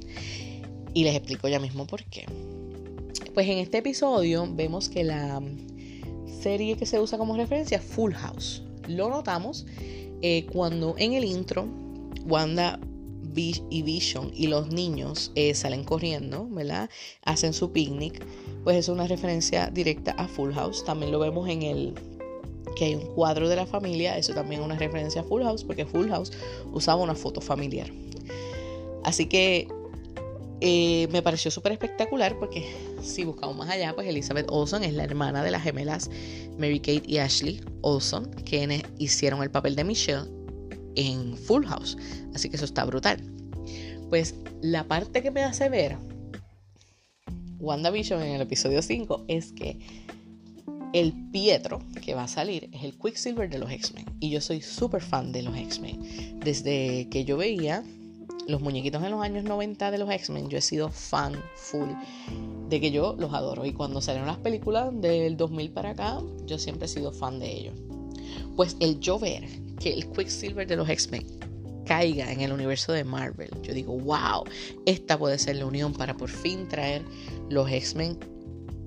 Y 0.96 1.04
les 1.04 1.16
explico 1.16 1.48
ya 1.48 1.60
mismo 1.60 1.86
por 1.86 2.04
qué. 2.06 2.26
Pues 3.40 3.48
en 3.48 3.60
este 3.60 3.78
episodio 3.78 4.50
vemos 4.52 4.90
que 4.90 5.06
la 5.06 5.42
serie 6.42 6.76
que 6.76 6.86
se 6.86 7.00
usa 7.00 7.18
como 7.18 7.38
referencia 7.38 7.80
Full 7.80 8.12
House. 8.12 8.64
Lo 8.90 9.10
notamos 9.10 9.66
eh, 10.22 10.46
cuando 10.52 10.96
en 10.98 11.14
el 11.14 11.24
intro 11.24 11.66
Wanda 12.26 12.82
y 13.34 13.82
Vision 13.82 14.30
y 14.36 14.48
los 14.48 14.74
niños 14.74 15.32
eh, 15.36 15.54
salen 15.54 15.86
corriendo, 15.86 16.50
¿verdad? 16.50 16.90
Hacen 17.24 17.54
su 17.54 17.72
picnic. 17.72 18.22
Pues 18.66 18.76
es 18.76 18.90
una 18.90 19.08
referencia 19.08 19.68
directa 19.68 20.12
a 20.18 20.28
Full 20.28 20.52
House. 20.52 20.84
También 20.84 21.14
lo 21.14 21.20
vemos 21.20 21.48
en 21.48 21.62
el 21.62 21.96
que 22.76 22.84
hay 22.84 22.96
un 22.96 23.06
cuadro 23.16 23.48
de 23.48 23.56
la 23.56 23.66
familia. 23.66 24.18
Eso 24.18 24.34
también 24.34 24.60
es 24.60 24.66
una 24.66 24.78
referencia 24.78 25.22
a 25.22 25.24
Full 25.24 25.44
House 25.44 25.64
porque 25.64 25.86
Full 25.86 26.10
House 26.10 26.34
usaba 26.74 27.02
una 27.02 27.16
foto 27.16 27.40
familiar. 27.40 27.90
Así 29.06 29.28
que 29.28 29.70
eh, 30.62 31.08
me 31.12 31.22
pareció 31.22 31.52
súper 31.52 31.72
espectacular 31.72 32.38
porque 32.38 32.66
si 33.02 33.24
buscamos 33.24 33.56
más 33.56 33.70
allá, 33.70 33.94
pues 33.96 34.08
Elizabeth 34.08 34.48
Olsen 34.50 34.84
es 34.84 34.94
la 34.94 35.04
hermana 35.04 35.44
de 35.44 35.52
las 35.52 35.64
gemelas 35.64 36.10
Mary 36.58 36.80
Kate 36.80 37.04
y 37.06 37.18
Ashley 37.18 37.62
Olsen, 37.82 38.26
quienes 38.46 38.84
hicieron 38.98 39.42
el 39.42 39.52
papel 39.52 39.76
de 39.76 39.84
Michelle 39.84 40.30
en 40.96 41.38
Full 41.38 41.66
House. 41.66 41.98
Así 42.34 42.50
que 42.50 42.58
eso 42.58 42.66
está 42.66 42.84
brutal. 42.86 43.22
Pues 44.10 44.36
la 44.62 44.84
parte 44.84 45.22
que 45.22 45.32
me 45.32 45.44
hace 45.44 45.70
ver 45.70 45.98
WandaVision 47.60 48.22
en 48.22 48.34
el 48.34 48.42
episodio 48.42 48.82
5 48.82 49.26
es 49.28 49.52
que 49.54 49.80
el 50.94 51.14
Pietro 51.32 51.82
que 52.04 52.16
va 52.16 52.24
a 52.24 52.28
salir 52.28 52.70
es 52.74 52.84
el 52.84 52.98
Quicksilver 52.98 53.50
de 53.50 53.60
los 53.60 53.72
X-Men. 53.72 54.06
Y 54.20 54.32
yo 54.32 54.42
soy 54.42 54.62
súper 54.62 55.02
fan 55.02 55.32
de 55.32 55.44
los 55.44 55.56
X-Men. 55.56 56.40
Desde 56.40 57.08
que 57.10 57.26
yo 57.26 57.38
veía 57.38 57.84
los 58.48 58.62
muñequitos 58.62 59.04
en 59.04 59.12
los 59.12 59.22
años 59.22 59.44
90 59.44 59.92
de 59.92 59.98
los 59.98 60.10
X-Men, 60.10 60.50
yo 60.50 60.58
he 60.58 60.62
sido 60.62 60.90
fan 60.90 61.34
full 61.56 61.90
de 62.70 62.82
que 62.82 62.92
yo 62.92 63.16
los 63.20 63.34
adoro. 63.34 63.66
Y 63.66 63.74
cuando 63.74 64.02
salieron 64.02 64.28
las 64.28 64.38
películas 64.38 64.90
del 64.94 65.38
2000 65.38 65.72
para 65.72 65.92
acá, 65.92 66.20
yo 66.46 66.58
siempre 66.58 66.86
he 66.86 66.90
sido 66.90 67.12
fan 67.12 67.40
de 67.40 67.52
ellos. 67.52 67.76
Pues 68.56 68.76
el 68.80 69.00
yo 69.00 69.20
ver 69.20 69.46
que 69.80 69.94
el 69.94 70.10
Quicksilver 70.12 70.68
de 70.68 70.76
los 70.76 70.90
X-Men 70.90 71.26
caiga 71.86 72.32
en 72.32 72.42
el 72.42 72.52
universo 72.52 72.92
de 72.92 73.04
Marvel, 73.04 73.50
yo 73.64 73.74
digo, 73.74 73.98
wow, 73.98 74.44
esta 74.86 75.18
puede 75.18 75.40
ser 75.40 75.56
la 75.56 75.66
unión 75.66 75.94
para 75.94 76.16
por 76.16 76.30
fin 76.30 76.68
traer 76.68 77.02
los 77.50 77.70
X-Men 77.70 78.20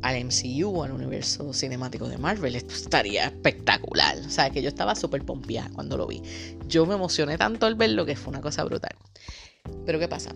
al 0.02 0.24
MCU, 0.24 0.82
al 0.82 0.92
universo 0.92 1.52
cinemático 1.52 2.08
de 2.08 2.18
Marvel. 2.18 2.56
Esto 2.56 2.74
estaría 2.74 3.26
espectacular. 3.26 4.18
O 4.18 4.30
sea, 4.30 4.50
que 4.50 4.60
yo 4.60 4.68
estaba 4.68 4.94
súper 4.94 5.24
pompeada 5.24 5.70
cuando 5.72 5.96
lo 5.96 6.06
vi. 6.06 6.22
Yo 6.68 6.84
me 6.86 6.94
emocioné 6.94 7.38
tanto 7.38 7.66
al 7.66 7.76
verlo 7.76 8.04
que 8.04 8.16
fue 8.16 8.32
una 8.32 8.40
cosa 8.40 8.64
brutal. 8.64 8.94
Pero 9.84 9.98
¿qué 9.98 10.08
pasa? 10.08 10.32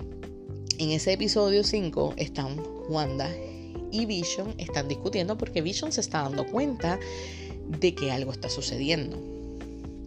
En 0.79 0.91
ese 0.91 1.13
episodio 1.13 1.65
5 1.65 2.15
están 2.17 2.61
Wanda 2.89 3.31
y 3.93 4.05
Vision 4.07 4.55
están 4.59 4.89
discutiendo 4.89 5.39
porque 5.39 5.63
Vision 5.63 5.93
se 5.93 6.01
está 6.01 6.23
dando 6.23 6.45
cuenta 6.47 6.99
de 7.67 7.95
que 7.95 8.11
algo 8.11 8.33
está 8.33 8.49
sucediendo. 8.49 9.17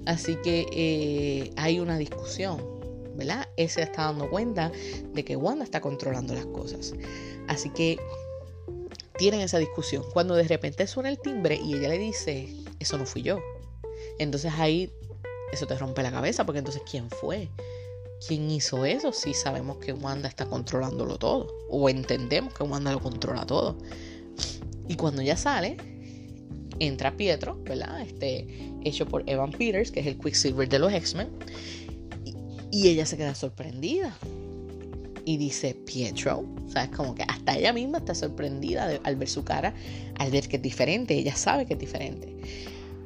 Así 0.06 0.36
que 0.38 0.66
eh, 0.72 1.52
hay 1.56 1.80
una 1.80 1.98
discusión, 1.98 2.62
¿verdad? 3.16 3.48
Él 3.58 3.70
se 3.70 3.82
está 3.82 4.04
dando 4.04 4.30
cuenta 4.30 4.72
de 5.14 5.26
que 5.26 5.36
Wanda 5.36 5.64
está 5.64 5.82
controlando 5.82 6.34
las 6.34 6.46
cosas. 6.48 6.94
Así 7.48 7.70
que 7.70 7.98
tienen 9.18 9.42
esa 9.42 9.58
discusión. 9.58 10.04
Cuando 10.14 10.36
de 10.36 10.44
repente 10.44 10.86
suena 10.88 11.10
el 11.10 11.20
timbre 11.20 11.60
y 11.64 11.76
ella 11.76 11.90
le 11.90 11.98
dice, 11.98 12.50
eso 12.80 12.98
no 12.98 13.06
fui 13.06 13.22
yo. 13.22 13.40
Entonces 14.20 14.52
ahí 14.58 14.92
eso 15.52 15.66
te 15.66 15.78
rompe 15.78 16.04
la 16.04 16.12
cabeza 16.12 16.46
porque 16.46 16.60
entonces 16.60 16.82
¿quién 16.90 17.10
fue? 17.10 17.50
Quién 18.28 18.50
hizo 18.52 18.86
eso 18.86 19.12
si 19.12 19.34
sabemos 19.34 19.78
que 19.78 19.94
Wanda 19.94 20.28
está 20.28 20.46
controlándolo 20.46 21.18
todo 21.18 21.48
o 21.70 21.90
entendemos 21.90 22.54
que 22.54 22.64
Wanda 22.64 22.92
lo 22.92 23.00
controla 23.00 23.46
todo. 23.46 23.78
Y 24.88 24.96
cuando 24.96 25.22
ya 25.22 25.38
sale, 25.38 25.78
entra 26.80 27.16
Pietro, 27.16 27.62
¿verdad? 27.64 28.02
Este, 28.02 28.48
hecho 28.84 29.06
por 29.06 29.24
Evan 29.30 29.52
Peters, 29.52 29.92
que 29.92 30.00
es 30.00 30.08
el 30.08 30.18
Quicksilver 30.18 30.68
de 30.68 30.80
los 30.80 30.92
X-Men. 30.92 31.30
Y, 32.72 32.88
ella 32.88 33.06
se 33.06 33.18
queda 33.18 33.36
sorprendida. 33.36 34.18
Y 35.26 35.38
dice, 35.38 35.76
Pietro, 35.76 36.46
¿sabes? 36.70 36.90
Como 36.96 37.14
que 37.14 37.24
hasta 37.24 37.58
ella 37.58 37.74
misma 37.74 38.00
está 38.00 38.16
sorprendida 38.16 39.00
al 39.04 39.16
ver 39.16 39.30
su 39.30 39.44
cara, 39.44 39.74
al 40.18 40.32
ver 40.32 40.48
que 40.48 40.56
es 40.56 40.62
diferente. 40.62 41.16
Ella 41.16 41.36
sabe 41.36 41.66
que 41.66 41.74
es 41.74 41.80
diferente. 41.80 42.36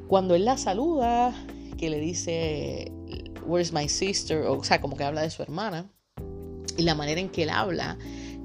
Cuando 0.08 0.34
él 0.34 0.44
la 0.44 0.56
saluda, 0.56 1.34
que 1.76 1.90
le 1.90 1.98
dice, 1.98 2.90
Where's 3.46 3.72
my 3.72 3.88
sister? 3.88 4.42
O, 4.46 4.62
sea, 4.64 4.80
como 4.80 4.96
que 4.96 5.04
habla 5.04 5.22
de 5.22 5.30
su 5.30 5.42
hermana. 5.42 5.90
Y 6.76 6.82
la 6.82 6.94
manera 6.94 7.20
en 7.20 7.28
que 7.28 7.44
él 7.44 7.50
habla 7.50 7.98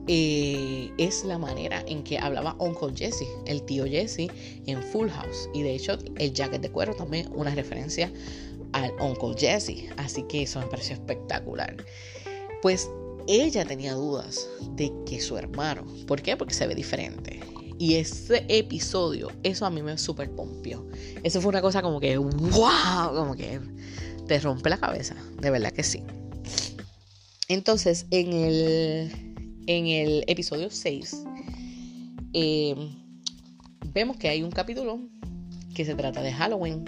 eh, 0.08 0.92
es 0.98 1.24
la 1.24 1.38
manera 1.38 1.84
en 1.88 2.04
que 2.04 2.18
hablaba 2.20 2.56
Uncle 2.60 2.94
Jesse, 2.96 3.28
el 3.46 3.64
tío 3.64 3.86
Jesse, 3.86 4.28
en 4.66 4.82
Full 4.84 5.10
House. 5.10 5.50
Y 5.54 5.64
de 5.64 5.76
hecho, 5.76 5.98
el 6.18 6.34
jacket 6.34 6.62
de 6.62 6.72
cuero 6.72 6.96
también 6.96 7.30
una 7.34 7.54
referencia 7.56 8.12
al 8.74 8.92
Uncle 9.00 9.36
Jesse. 9.38 9.90
Así 9.98 10.24
que 10.24 10.44
eso 10.44 10.60
me 10.60 10.68
pareció 10.68 10.96
espectacular. 10.96 11.78
Pues 12.62 12.90
ella 13.28 13.66
tenía 13.66 13.94
dudas 13.94 14.48
de 14.72 14.92
que 15.06 15.22
su 15.22 15.38
hermano, 15.38 15.86
¿por 16.08 16.22
qué? 16.22 16.36
Porque 16.36 16.54
se 16.54 16.68
ve 16.68 16.76
diferente. 16.76 17.40
Y 17.78 17.96
ese 17.96 18.46
episodio, 18.50 19.32
eso 19.44 19.66
a 19.66 19.70
mí 19.70 19.82
me 19.82 19.98
super 19.98 20.30
pompió. 20.32 20.86
Eso 21.24 21.40
fue 21.40 21.50
una 21.50 21.62
cosa 21.62 21.82
como 21.82 22.00
que, 22.00 22.18
wow, 22.18 23.16
como 23.16 23.36
que 23.36 23.62
te 24.30 24.40
rompe 24.40 24.70
la 24.70 24.78
cabeza, 24.78 25.16
de 25.42 25.50
verdad 25.50 25.72
que 25.72 25.84
sí. 25.84 26.04
Entonces, 27.48 28.06
en 28.12 28.32
el, 28.32 29.12
en 29.66 29.88
el 29.88 30.24
episodio 30.28 30.70
6, 30.70 31.24
eh, 32.34 32.76
vemos 33.92 34.18
que 34.18 34.30
hay 34.30 34.44
un 34.44 34.52
capítulo 34.52 35.00
que 35.74 35.84
se 35.84 35.96
trata 35.96 36.22
de 36.22 36.32
Halloween. 36.32 36.86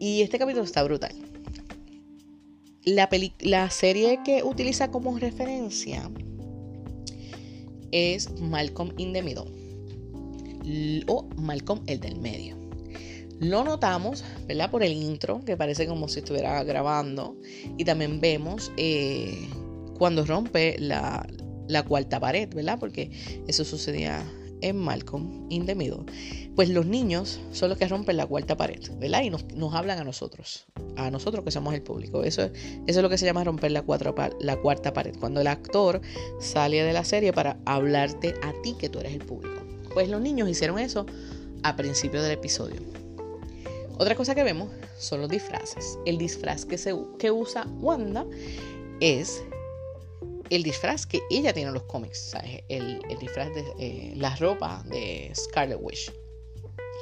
Y 0.00 0.22
este 0.22 0.38
capítulo 0.38 0.64
está 0.64 0.82
brutal. 0.82 1.14
La, 2.84 3.10
la 3.40 3.68
serie 3.68 4.20
que 4.24 4.42
utiliza 4.42 4.90
como 4.90 5.18
referencia 5.18 6.10
es 7.92 8.30
Malcolm 8.40 8.94
in 8.96 9.12
the 9.12 9.22
Middle 9.22 11.04
o 11.06 11.28
Malcolm 11.36 11.82
el 11.86 12.00
del 12.00 12.18
medio. 12.18 12.57
Lo 13.40 13.62
notamos, 13.62 14.24
¿verdad? 14.46 14.70
Por 14.70 14.82
el 14.82 14.92
intro, 14.92 15.44
que 15.44 15.56
parece 15.56 15.86
como 15.86 16.08
si 16.08 16.20
estuviera 16.20 16.62
grabando. 16.64 17.36
Y 17.76 17.84
también 17.84 18.20
vemos 18.20 18.72
eh, 18.76 19.48
cuando 19.96 20.24
rompe 20.24 20.76
la, 20.78 21.26
cuarta 21.86 22.18
pared, 22.18 22.48
¿verdad? 22.52 22.78
Porque 22.80 23.10
eso 23.46 23.64
sucedía 23.64 24.24
en 24.60 24.76
Malcolm 24.76 25.46
in 25.50 25.66
the 25.66 25.76
Middle. 25.76 26.04
Pues 26.56 26.68
los 26.68 26.86
niños 26.86 27.38
son 27.52 27.68
los 27.68 27.78
que 27.78 27.86
rompen 27.86 28.16
la 28.16 28.26
cuarta 28.26 28.56
pared, 28.56 28.80
¿verdad? 28.98 29.22
Y 29.22 29.30
nos, 29.30 29.44
hablan 29.72 30.00
a 30.00 30.04
nosotros, 30.04 30.66
a 30.96 31.08
nosotros 31.12 31.44
que 31.44 31.52
somos 31.52 31.74
el 31.74 31.82
público. 31.82 32.24
Eso, 32.24 32.42
eso 32.42 32.52
es 32.86 32.96
lo 32.96 33.08
que 33.08 33.18
se 33.18 33.26
llama 33.26 33.44
romper 33.44 33.70
la, 33.70 33.84
la 34.40 34.56
cuarta 34.56 34.92
pared. 34.92 35.14
Cuando 35.20 35.40
el 35.40 35.46
actor 35.46 36.00
sale 36.40 36.82
de 36.82 36.92
la 36.92 37.04
serie 37.04 37.32
para 37.32 37.58
hablarte 37.66 38.34
a 38.42 38.52
ti 38.62 38.74
que 38.76 38.88
tú 38.88 38.98
eres 38.98 39.12
el 39.12 39.24
público. 39.24 39.62
Pues 39.94 40.08
los 40.08 40.20
niños 40.20 40.48
hicieron 40.48 40.80
eso 40.80 41.06
a 41.62 41.76
principio 41.76 42.20
del 42.20 42.32
episodio. 42.32 43.07
Otra 43.98 44.14
cosa 44.14 44.34
que 44.34 44.44
vemos 44.44 44.70
son 44.96 45.20
los 45.20 45.28
disfraces. 45.28 45.98
El 46.06 46.18
disfraz 46.18 46.64
que, 46.64 47.30
usa 47.30 47.66
Wanda 47.80 48.24
es 49.00 49.42
el 50.50 50.62
disfraz 50.62 51.04
que 51.04 51.20
ella 51.30 51.52
tiene 51.52 51.68
en 51.68 51.74
los 51.74 51.82
cómics, 51.84 52.34
El, 52.68 53.00
disfraz 53.18 53.52
de 53.54 53.64
eh, 53.78 54.12
la 54.16 54.34
ropa 54.36 54.84
de 54.86 55.32
Scarlet 55.34 55.78
Witch. 55.80 56.12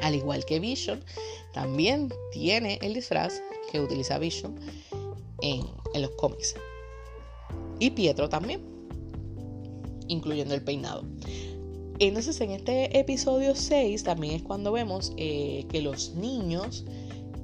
Al 0.01 0.15
igual 0.15 0.45
que 0.45 0.59
Vision, 0.59 1.05
también 1.53 2.13
tiene 2.33 2.79
el 2.81 2.95
disfraz 2.95 3.43
que 3.71 3.81
utiliza 3.81 4.19
Vision 4.19 4.59
en 5.43 5.67
los 5.95 6.11
cómics. 6.13 6.55
Y 7.79 7.91
Pietro 7.91 8.29
también, 8.29 8.65
incluyendo 10.09 10.55
el 10.55 10.63
peinado. 10.63 11.05
Entonces 11.99 12.39
en 12.43 12.51
este 12.51 12.99
episodio 12.99 13.55
6 13.55 14.05
también 14.05 14.35
es 14.35 14.43
cuando 14.43 14.71
vemos 14.73 15.13
eh, 15.17 15.65
que 15.71 15.81
los 15.81 16.15
niños 16.15 16.85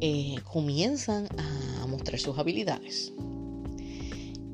eh, 0.00 0.36
comienzan 0.44 1.26
a 1.38 1.86
mostrar 1.86 2.20
sus 2.20 2.36
habilidades. 2.38 3.12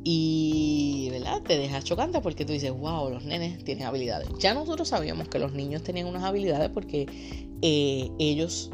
Y, 0.04 1.08
¿verdad? 1.10 1.42
Te 1.42 1.58
deja 1.58 1.82
chocante 1.82 2.20
porque 2.20 2.44
tú 2.44 2.52
dices, 2.52 2.70
wow, 2.70 3.10
los 3.10 3.24
nenes 3.24 3.62
tienen 3.64 3.86
habilidades. 3.86 4.28
Ya 4.38 4.54
nosotros 4.54 4.88
sabíamos 4.88 5.28
que 5.28 5.38
los 5.38 5.52
niños 5.52 5.82
tenían 5.82 6.06
unas 6.06 6.22
habilidades 6.22 6.70
porque 6.70 7.06
eh, 7.60 8.08
ellos 8.18 8.70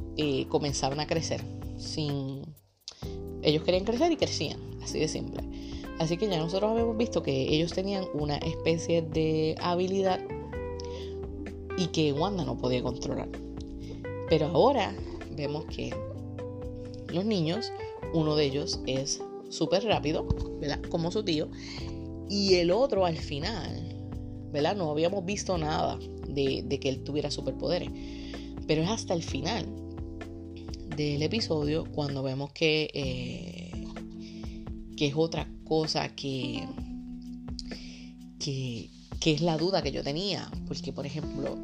comenzaban 0.48 1.00
a 1.00 1.06
crecer. 1.06 1.40
Sin... 1.78 2.42
Ellos 3.42 3.62
querían 3.64 3.84
crecer 3.84 4.12
y 4.12 4.16
crecían, 4.16 4.60
así 4.82 5.00
de 5.00 5.08
simple. 5.08 5.42
Así 5.98 6.16
que 6.16 6.28
ya 6.28 6.38
nosotros 6.38 6.70
habíamos 6.72 6.96
visto 6.96 7.22
que 7.22 7.54
ellos 7.54 7.72
tenían 7.72 8.04
una 8.14 8.36
especie 8.36 9.02
de 9.02 9.56
habilidad 9.60 10.20
y 11.76 11.88
que 11.88 12.12
Wanda 12.12 12.44
no 12.44 12.56
podía 12.56 12.82
controlar. 12.82 13.28
Pero 14.28 14.46
ahora 14.46 14.94
vemos 15.36 15.64
que 15.66 15.94
los 17.12 17.24
niños 17.24 17.72
uno 18.12 18.36
de 18.36 18.44
ellos 18.44 18.80
es 18.86 19.20
súper 19.48 19.84
rápido, 19.84 20.26
¿verdad? 20.60 20.80
Como 20.88 21.10
su 21.10 21.24
tío. 21.24 21.48
Y 22.28 22.54
el 22.54 22.70
otro 22.70 23.04
al 23.06 23.16
final, 23.16 24.08
¿verdad? 24.52 24.76
No 24.76 24.90
habíamos 24.90 25.24
visto 25.24 25.58
nada 25.58 25.98
de, 26.28 26.78
que 26.80 26.88
él 26.88 27.02
tuviera 27.02 27.30
superpoderes. 27.30 27.90
Pero 28.66 28.82
es 28.82 28.90
hasta 28.90 29.14
el 29.14 29.22
final 29.22 29.66
del 30.96 31.22
episodio 31.22 31.84
cuando 31.92 32.22
vemos 32.22 32.52
que, 32.52 32.90
eh, 32.94 33.72
que 34.96 35.06
es 35.06 35.14
otra 35.16 35.48
cosa 35.64 36.14
que, 36.14 36.66
que, 38.38 38.90
que 39.24 39.32
es 39.32 39.40
la 39.40 39.56
duda 39.56 39.80
que 39.80 39.90
yo 39.90 40.02
tenía. 40.02 40.50
Porque, 40.68 40.92
por 40.92 41.06
ejemplo, 41.06 41.56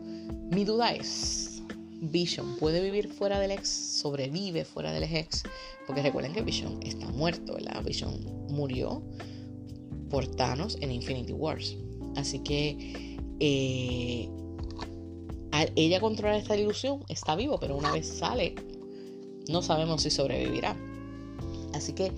mi 0.51 0.65
duda 0.65 0.95
es, 0.95 1.63
Vision 2.01 2.57
puede 2.57 2.81
vivir 2.81 3.13
fuera 3.13 3.39
del 3.39 3.51
ex, 3.51 3.69
sobrevive 3.69 4.65
fuera 4.65 4.93
del 4.93 5.03
ex, 5.05 5.43
porque 5.87 6.01
recuerden 6.01 6.33
que 6.33 6.41
Vision 6.41 6.81
está 6.83 7.07
muerto, 7.11 7.53
¿verdad? 7.53 7.85
Vision 7.85 8.19
murió 8.49 9.03
por 10.09 10.27
Thanos 10.27 10.79
en 10.81 10.91
Infinity 10.91 11.35
Wars. 11.35 11.77
Así 12.17 12.39
que 12.39 13.19
eh, 13.41 14.31
ella 15.77 16.01
controla 16.01 16.39
esta 16.39 16.57
ilusión, 16.57 17.05
está 17.11 17.37
vivo, 17.37 17.61
pero 17.61 17.77
una 17.77 17.93
vez 17.93 18.07
sale, 18.07 18.55
no 19.51 19.61
sabemos 19.61 20.01
si 20.01 20.09
sobrevivirá. 20.09 20.75
Así 21.75 21.93
que 21.93 22.11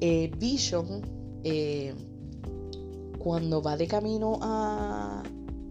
eh, 0.00 0.32
Vision, 0.36 1.02
eh, 1.44 1.94
cuando 3.20 3.62
va 3.62 3.76
de 3.76 3.86
camino 3.86 4.38
a, 4.42 5.22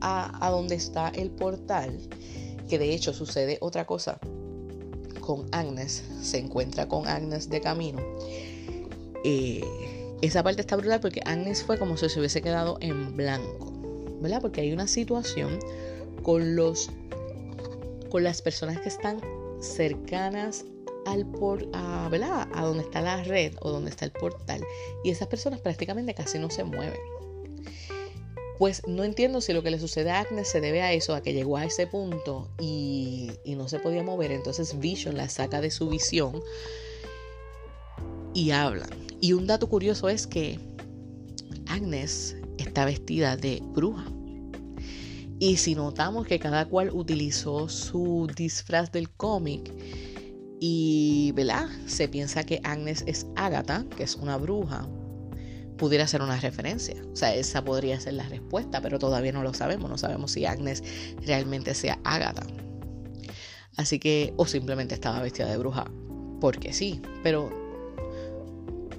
a, 0.02 0.50
donde 0.50 0.76
está 0.76 1.10
el 1.10 1.32
portal, 1.32 2.00
que 2.70 2.80
de 2.80 2.94
hecho 2.94 3.14
sucede 3.14 3.58
otra 3.60 3.86
cosa 3.86 4.20
con 5.20 5.46
Agnes, 5.52 6.04
se 6.22 6.38
encuentra 6.38 6.88
con 6.88 7.08
Agnes 7.08 7.50
de 7.50 7.60
camino. 7.60 8.00
Eh, 9.24 9.64
esa 10.22 10.44
parte 10.44 10.62
está 10.62 10.76
brutal 10.76 11.00
porque 11.00 11.22
Agnes 11.26 11.64
fue 11.64 11.78
como 11.78 11.98
si 11.98 12.10
se 12.10 12.20
hubiese 12.20 12.42
quedado 12.42 12.78
en 12.82 13.16
blanco, 13.18 13.74
¿verdad? 14.22 14.42
Porque 14.42 14.62
hay 14.62 14.72
una 14.72 14.88
situación 14.88 15.60
con 16.24 16.56
los 16.56 16.90
con 18.10 18.24
las 18.24 18.42
personas 18.42 18.80
que 18.80 18.90
están 18.90 19.22
cercanas 19.62 20.66
al 21.06 21.26
por, 21.26 21.68
a, 21.74 22.10
¿verdad? 22.10 22.48
a 22.54 22.66
donde 22.66 22.84
está 22.84 23.02
la 23.02 23.24
red 23.24 23.54
o 23.62 23.70
donde 23.70 23.92
está 23.92 24.06
el 24.06 24.12
portal 24.12 24.64
y 25.04 25.12
esas 25.12 25.28
personas 25.28 25.60
prácticamente 25.62 26.14
casi 26.14 26.40
no 26.40 26.50
se 26.50 26.64
mueven. 26.64 27.00
Pues 28.60 28.86
no 28.86 29.06
entiendo 29.06 29.40
si 29.40 29.54
lo 29.54 29.64
que 29.64 29.72
le 29.72 29.80
sucede 29.80 30.12
a 30.12 30.20
Agnes 30.20 30.50
se 30.50 30.60
debe 30.60 30.82
a 30.82 30.92
eso, 30.92 31.16
a 31.16 31.22
que 31.22 31.32
llegó 31.32 31.56
a 31.56 31.64
ese 31.64 31.88
punto 31.88 32.50
y, 32.60 33.32
no 33.46 33.70
se 33.70 33.80
podía 33.80 34.04
mover. 34.04 34.34
Entonces 34.34 34.78
Vision 34.78 35.16
la 35.16 35.30
saca 35.30 35.62
de 35.62 35.72
su 35.72 35.88
visión 35.88 36.42
y 38.34 38.52
hablan. 38.52 38.90
Y 39.22 39.32
un 39.32 39.48
dato 39.48 39.70
curioso 39.70 40.10
es 40.10 40.28
que 40.28 40.60
Agnes 41.68 42.36
está 42.58 42.84
vestida 42.84 43.38
de 43.38 43.62
bruja. 43.64 44.12
Y 45.40 45.56
si 45.56 45.74
notamos 45.74 46.28
que 46.28 46.38
cada 46.38 46.66
cual 46.68 46.92
utilizó 46.92 47.70
su 47.70 48.28
disfraz 48.36 48.92
del 48.92 49.10
cómic 49.10 49.72
y, 50.60 51.32
¿verdad? 51.34 51.70
Se 51.88 52.10
piensa 52.10 52.44
que 52.44 52.60
Agnes 52.66 53.06
es 53.08 53.26
Agatha, 53.38 53.86
que 53.96 54.04
es 54.04 54.18
una 54.18 54.36
bruja 54.36 54.86
pudiera 55.80 56.06
ser 56.06 56.22
una 56.22 56.40
referencia. 56.40 56.96
O 57.12 57.16
sea, 57.16 57.34
esa 57.34 57.64
podría 57.64 58.00
ser 58.00 58.14
la 58.14 58.28
respuesta, 58.30 58.82
pero 58.82 59.00
todavía 59.00 59.32
no 59.32 59.42
lo 59.42 59.54
sabemos. 59.56 59.90
No 59.90 59.98
sabemos 59.98 60.32
si 60.32 60.46
Agnes 60.46 60.84
realmente 61.26 61.74
sea 61.74 61.98
Agatha. 62.04 62.46
Así 63.78 63.98
que, 63.98 64.34
o 64.36 64.46
simplemente 64.46 64.94
estaba 64.94 65.22
vestida 65.22 65.48
de 65.48 65.58
bruja, 65.58 65.90
porque 66.42 66.74
sí. 66.74 67.02
Pero 67.24 67.50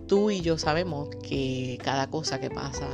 tú 0.09 0.31
y 0.31 0.41
yo 0.41 0.59
sabemos 0.59 1.11
que 1.23 1.79
cada 1.85 2.11
cosa 2.11 2.41
que 2.41 2.51
pasa 2.51 2.89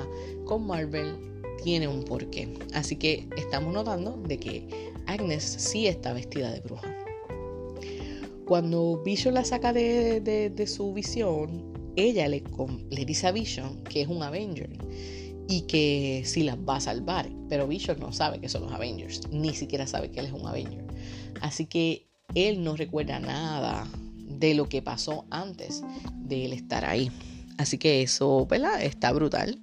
con 0.44 0.66
Marvel 0.66 1.42
tiene 1.62 1.86
un 1.86 2.02
porqué. 2.02 2.58
Así 2.74 2.96
que 2.96 3.28
estamos 3.36 3.72
notando 3.72 4.20
de 4.26 4.38
que 4.38 4.92
Agnes 5.06 5.44
sí 5.44 5.86
está 5.86 6.12
vestida 6.12 6.50
de 6.50 6.60
bruja. 6.60 6.92
Cuando 8.46 9.00
Vision 9.04 9.34
la 9.34 9.44
saca 9.44 9.72
de, 9.72 10.20
de 10.20 10.66
su 10.66 10.92
visión, 10.92 11.75
ella 11.96 12.28
le, 12.28 12.42
dice 13.04 13.26
a 13.26 13.32
Vision 13.32 13.82
que 13.84 14.02
es 14.02 14.08
un 14.08 14.22
Avenger 14.22 14.70
y 15.48 15.62
que 15.62 16.22
si 16.24 16.42
las 16.42 16.56
va 16.56 16.76
a 16.76 16.80
salvar. 16.80 17.28
Pero 17.48 17.66
Vision 17.66 17.98
no 17.98 18.12
sabe 18.12 18.40
que 18.40 18.48
son 18.48 18.62
los 18.62 18.72
Avengers, 18.72 19.28
ni 19.30 19.54
siquiera 19.54 19.86
sabe 19.86 20.10
que 20.10 20.20
él 20.20 20.26
es 20.26 20.32
un 20.32 20.46
Avenger. 20.46 20.84
Así 21.40 21.66
que 21.66 22.06
él 22.34 22.62
no 22.62 22.76
recuerda 22.76 23.18
nada 23.18 23.86
de 24.16 24.54
lo 24.54 24.68
que 24.68 24.82
pasó 24.82 25.24
antes 25.30 25.82
de 26.14 26.44
él 26.44 26.52
estar 26.52 26.84
ahí. 26.84 27.10
Así 27.58 27.78
que 27.78 28.02
eso, 28.02 28.46
¿verdad? 28.46 28.82
Está 28.82 29.12
brutal. 29.12 29.60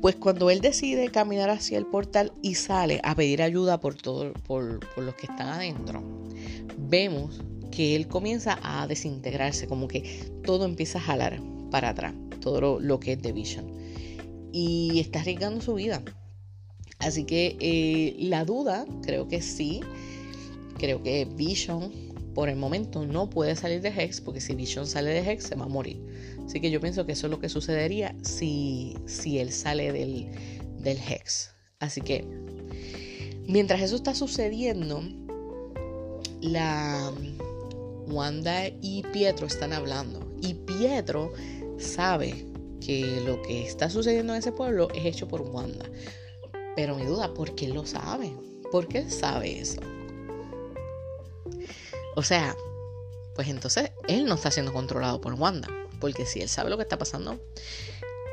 Pues 0.00 0.16
cuando 0.16 0.50
él 0.50 0.60
decide 0.60 1.10
caminar 1.10 1.48
hacia 1.48 1.78
el 1.78 1.86
portal 1.86 2.32
y 2.42 2.56
sale 2.56 3.00
a 3.04 3.14
pedir 3.14 3.40
ayuda 3.40 3.78
por, 3.78 3.94
todo, 3.94 4.32
por, 4.32 4.80
por 4.94 5.04
los 5.04 5.14
que 5.14 5.26
están 5.26 5.46
adentro, 5.46 6.02
vemos 6.76 7.40
que 7.72 7.96
él 7.96 8.06
comienza 8.06 8.60
a 8.62 8.86
desintegrarse, 8.86 9.66
como 9.66 9.88
que 9.88 10.30
todo 10.44 10.64
empieza 10.64 10.98
a 10.98 11.02
jalar 11.02 11.40
para 11.72 11.88
atrás, 11.88 12.14
todo 12.40 12.78
lo, 12.78 13.00
que 13.00 13.14
es 13.14 13.18
The 13.20 13.32
Vision. 13.32 13.66
Y 14.52 15.00
está 15.00 15.20
arriesgando 15.20 15.60
su 15.60 15.74
vida. 15.74 16.02
Así 17.00 17.24
que 17.24 17.56
eh, 17.58 18.14
la 18.20 18.44
duda, 18.44 18.86
creo 19.02 19.26
que 19.26 19.42
sí, 19.42 19.80
creo 20.78 21.02
que 21.02 21.24
Vision 21.24 21.90
por 22.34 22.48
el 22.48 22.56
momento 22.56 23.04
no 23.04 23.28
puede 23.28 23.56
salir 23.56 23.80
de 23.80 23.88
Hex, 23.88 24.20
porque 24.20 24.40
si 24.40 24.54
Vision 24.54 24.86
sale 24.86 25.10
de 25.10 25.30
Hex 25.30 25.44
se 25.44 25.54
va 25.56 25.64
a 25.64 25.68
morir. 25.68 26.00
Así 26.46 26.60
que 26.60 26.70
yo 26.70 26.80
pienso 26.80 27.04
que 27.06 27.12
eso 27.12 27.26
es 27.26 27.30
lo 27.30 27.40
que 27.40 27.48
sucedería 27.48 28.14
si, 28.22 28.94
si 29.06 29.38
él 29.38 29.50
sale 29.50 29.92
del, 29.92 30.28
del 30.78 30.98
Hex. 30.98 31.50
Así 31.80 32.00
que 32.00 32.24
mientras 33.46 33.80
eso 33.80 33.96
está 33.96 34.14
sucediendo, 34.14 35.02
la, 36.40 37.12
Wanda 38.06 38.68
y 38.80 39.02
Pietro 39.12 39.46
están 39.46 39.72
hablando. 39.72 40.20
Y 40.40 40.54
Pietro 40.54 41.32
sabe 41.78 42.46
que 42.80 43.22
lo 43.24 43.40
que 43.42 43.64
está 43.64 43.88
sucediendo 43.90 44.32
en 44.32 44.40
ese 44.40 44.52
pueblo 44.52 44.88
es 44.94 45.04
hecho 45.04 45.28
por 45.28 45.42
Wanda. 45.42 45.86
Pero 46.76 46.96
mi 46.96 47.04
duda, 47.04 47.32
¿por 47.34 47.54
qué 47.54 47.68
lo 47.68 47.86
sabe? 47.86 48.32
¿Por 48.70 48.88
qué 48.88 49.08
sabe 49.10 49.60
eso? 49.60 49.80
O 52.16 52.22
sea, 52.22 52.56
pues 53.34 53.48
entonces 53.48 53.92
él 54.08 54.24
no 54.26 54.34
está 54.34 54.50
siendo 54.50 54.72
controlado 54.72 55.20
por 55.20 55.34
Wanda. 55.34 55.68
Porque 56.00 56.26
si 56.26 56.40
él 56.40 56.48
sabe 56.48 56.70
lo 56.70 56.76
que 56.76 56.82
está 56.82 56.98
pasando. 56.98 57.38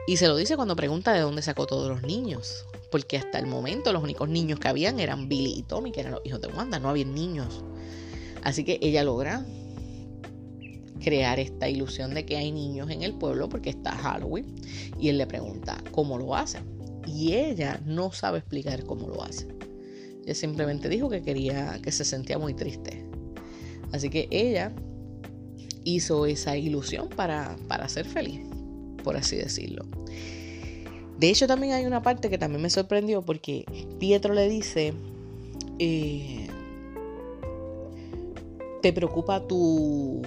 Y 0.08 0.18
se 0.18 0.28
lo 0.28 0.36
dice 0.36 0.56
cuando 0.56 0.76
pregunta 0.76 1.14
de 1.14 1.20
dónde 1.20 1.42
sacó 1.42 1.68
todos 1.68 1.88
los 1.90 2.02
niños. 2.02 2.66
Porque 2.90 3.18
hasta 3.18 3.38
el 3.38 3.46
momento 3.46 3.94
los 3.94 4.02
únicos 4.02 4.28
niños 4.28 4.60
que 4.60 4.68
habían 4.68 5.00
eran 5.00 5.30
Billy 5.30 5.54
y 5.60 5.64
Tommy, 5.64 5.92
que 5.92 6.00
eran 6.00 6.14
los 6.14 6.26
hijos 6.26 6.42
de 6.42 6.48
Wanda. 6.48 6.80
No 6.80 6.90
había 6.90 7.06
niños. 7.06 7.64
Así 8.44 8.64
que 8.64 8.80
ella 8.82 9.04
logra 9.04 9.46
crear 11.00 11.40
esta 11.40 11.70
ilusión 11.70 12.14
de 12.14 12.26
que 12.26 12.38
hay 12.38 12.52
niños 12.52 12.90
en 12.90 13.04
el 13.04 13.14
pueblo 13.14 13.50
porque 13.50 13.70
está 13.70 13.92
Halloween 13.92 14.56
y 15.00 15.10
él 15.10 15.18
le 15.18 15.28
pregunta 15.28 15.78
cómo 15.92 16.18
lo 16.18 16.36
hace 16.36 16.60
y 17.08 17.34
ella 17.34 17.80
no 17.86 18.12
sabe 18.12 18.40
explicar 18.40 18.84
cómo 18.84 19.08
lo 19.08 19.24
hace. 19.24 19.48
Ella 20.24 20.36
simplemente 20.36 20.90
dijo 20.90 21.10
que 21.10 21.22
quería 21.22 21.80
que 21.82 21.92
se 21.92 22.06
sentía 22.06 22.38
muy 22.38 22.54
triste. 22.54 23.06
Así 23.92 24.10
que 24.10 24.28
ella 24.30 24.72
hizo 25.84 26.26
esa 26.26 26.56
ilusión 26.56 27.10
para, 27.10 27.58
para 27.68 27.90
ser 27.90 28.06
feliz, 28.06 28.42
por 29.04 29.18
así 29.18 29.38
decirlo. 29.38 29.86
De 31.18 31.30
hecho, 31.30 31.48
también 31.48 31.74
hay 31.74 31.86
una 31.86 32.02
parte 32.02 32.30
que 32.30 32.38
también 32.38 32.62
me 32.62 32.70
sorprendió 32.70 33.22
porque 33.22 33.66
Pietro 34.00 34.34
le 34.34 34.48
dice, 34.48 34.94
eh, 35.80 36.48
¿te 38.82 38.94
preocupa 38.94 39.46
tu, 39.46 40.22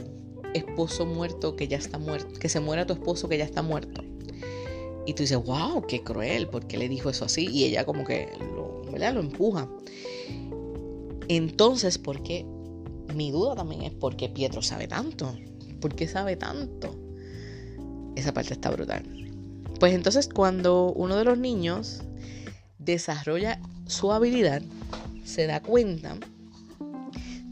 esposo 0.54 1.06
muerto 1.06 1.56
que 1.56 1.68
ya 1.68 1.76
está 1.76 1.98
muerto, 1.98 2.38
que 2.38 2.48
se 2.48 2.60
muera 2.60 2.86
tu 2.86 2.92
esposo 2.92 3.28
que 3.28 3.38
ya 3.38 3.44
está 3.44 3.62
muerto. 3.62 4.02
Y 5.06 5.14
tú 5.14 5.22
dices, 5.22 5.38
wow, 5.44 5.84
qué 5.86 6.02
cruel, 6.02 6.48
porque 6.48 6.78
le 6.78 6.88
dijo 6.88 7.10
eso 7.10 7.24
así? 7.24 7.48
Y 7.50 7.64
ella 7.64 7.84
como 7.84 8.04
que 8.04 8.28
lo, 8.54 8.82
lo 8.84 9.20
empuja. 9.20 9.68
Entonces, 11.28 11.98
¿por 11.98 12.22
qué? 12.22 12.46
Mi 13.14 13.30
duda 13.30 13.56
también 13.56 13.82
es 13.82 13.92
por 13.92 14.16
qué 14.16 14.28
Pietro 14.28 14.62
sabe 14.62 14.86
tanto. 14.86 15.36
¿Por 15.80 15.94
qué 15.94 16.06
sabe 16.06 16.36
tanto? 16.36 16.94
Esa 18.14 18.32
parte 18.32 18.54
está 18.54 18.70
brutal. 18.70 19.02
Pues 19.80 19.94
entonces 19.94 20.28
cuando 20.28 20.92
uno 20.92 21.16
de 21.16 21.24
los 21.24 21.38
niños 21.38 22.02
desarrolla 22.78 23.60
su 23.86 24.12
habilidad, 24.12 24.62
se 25.24 25.46
da 25.46 25.60
cuenta 25.60 26.16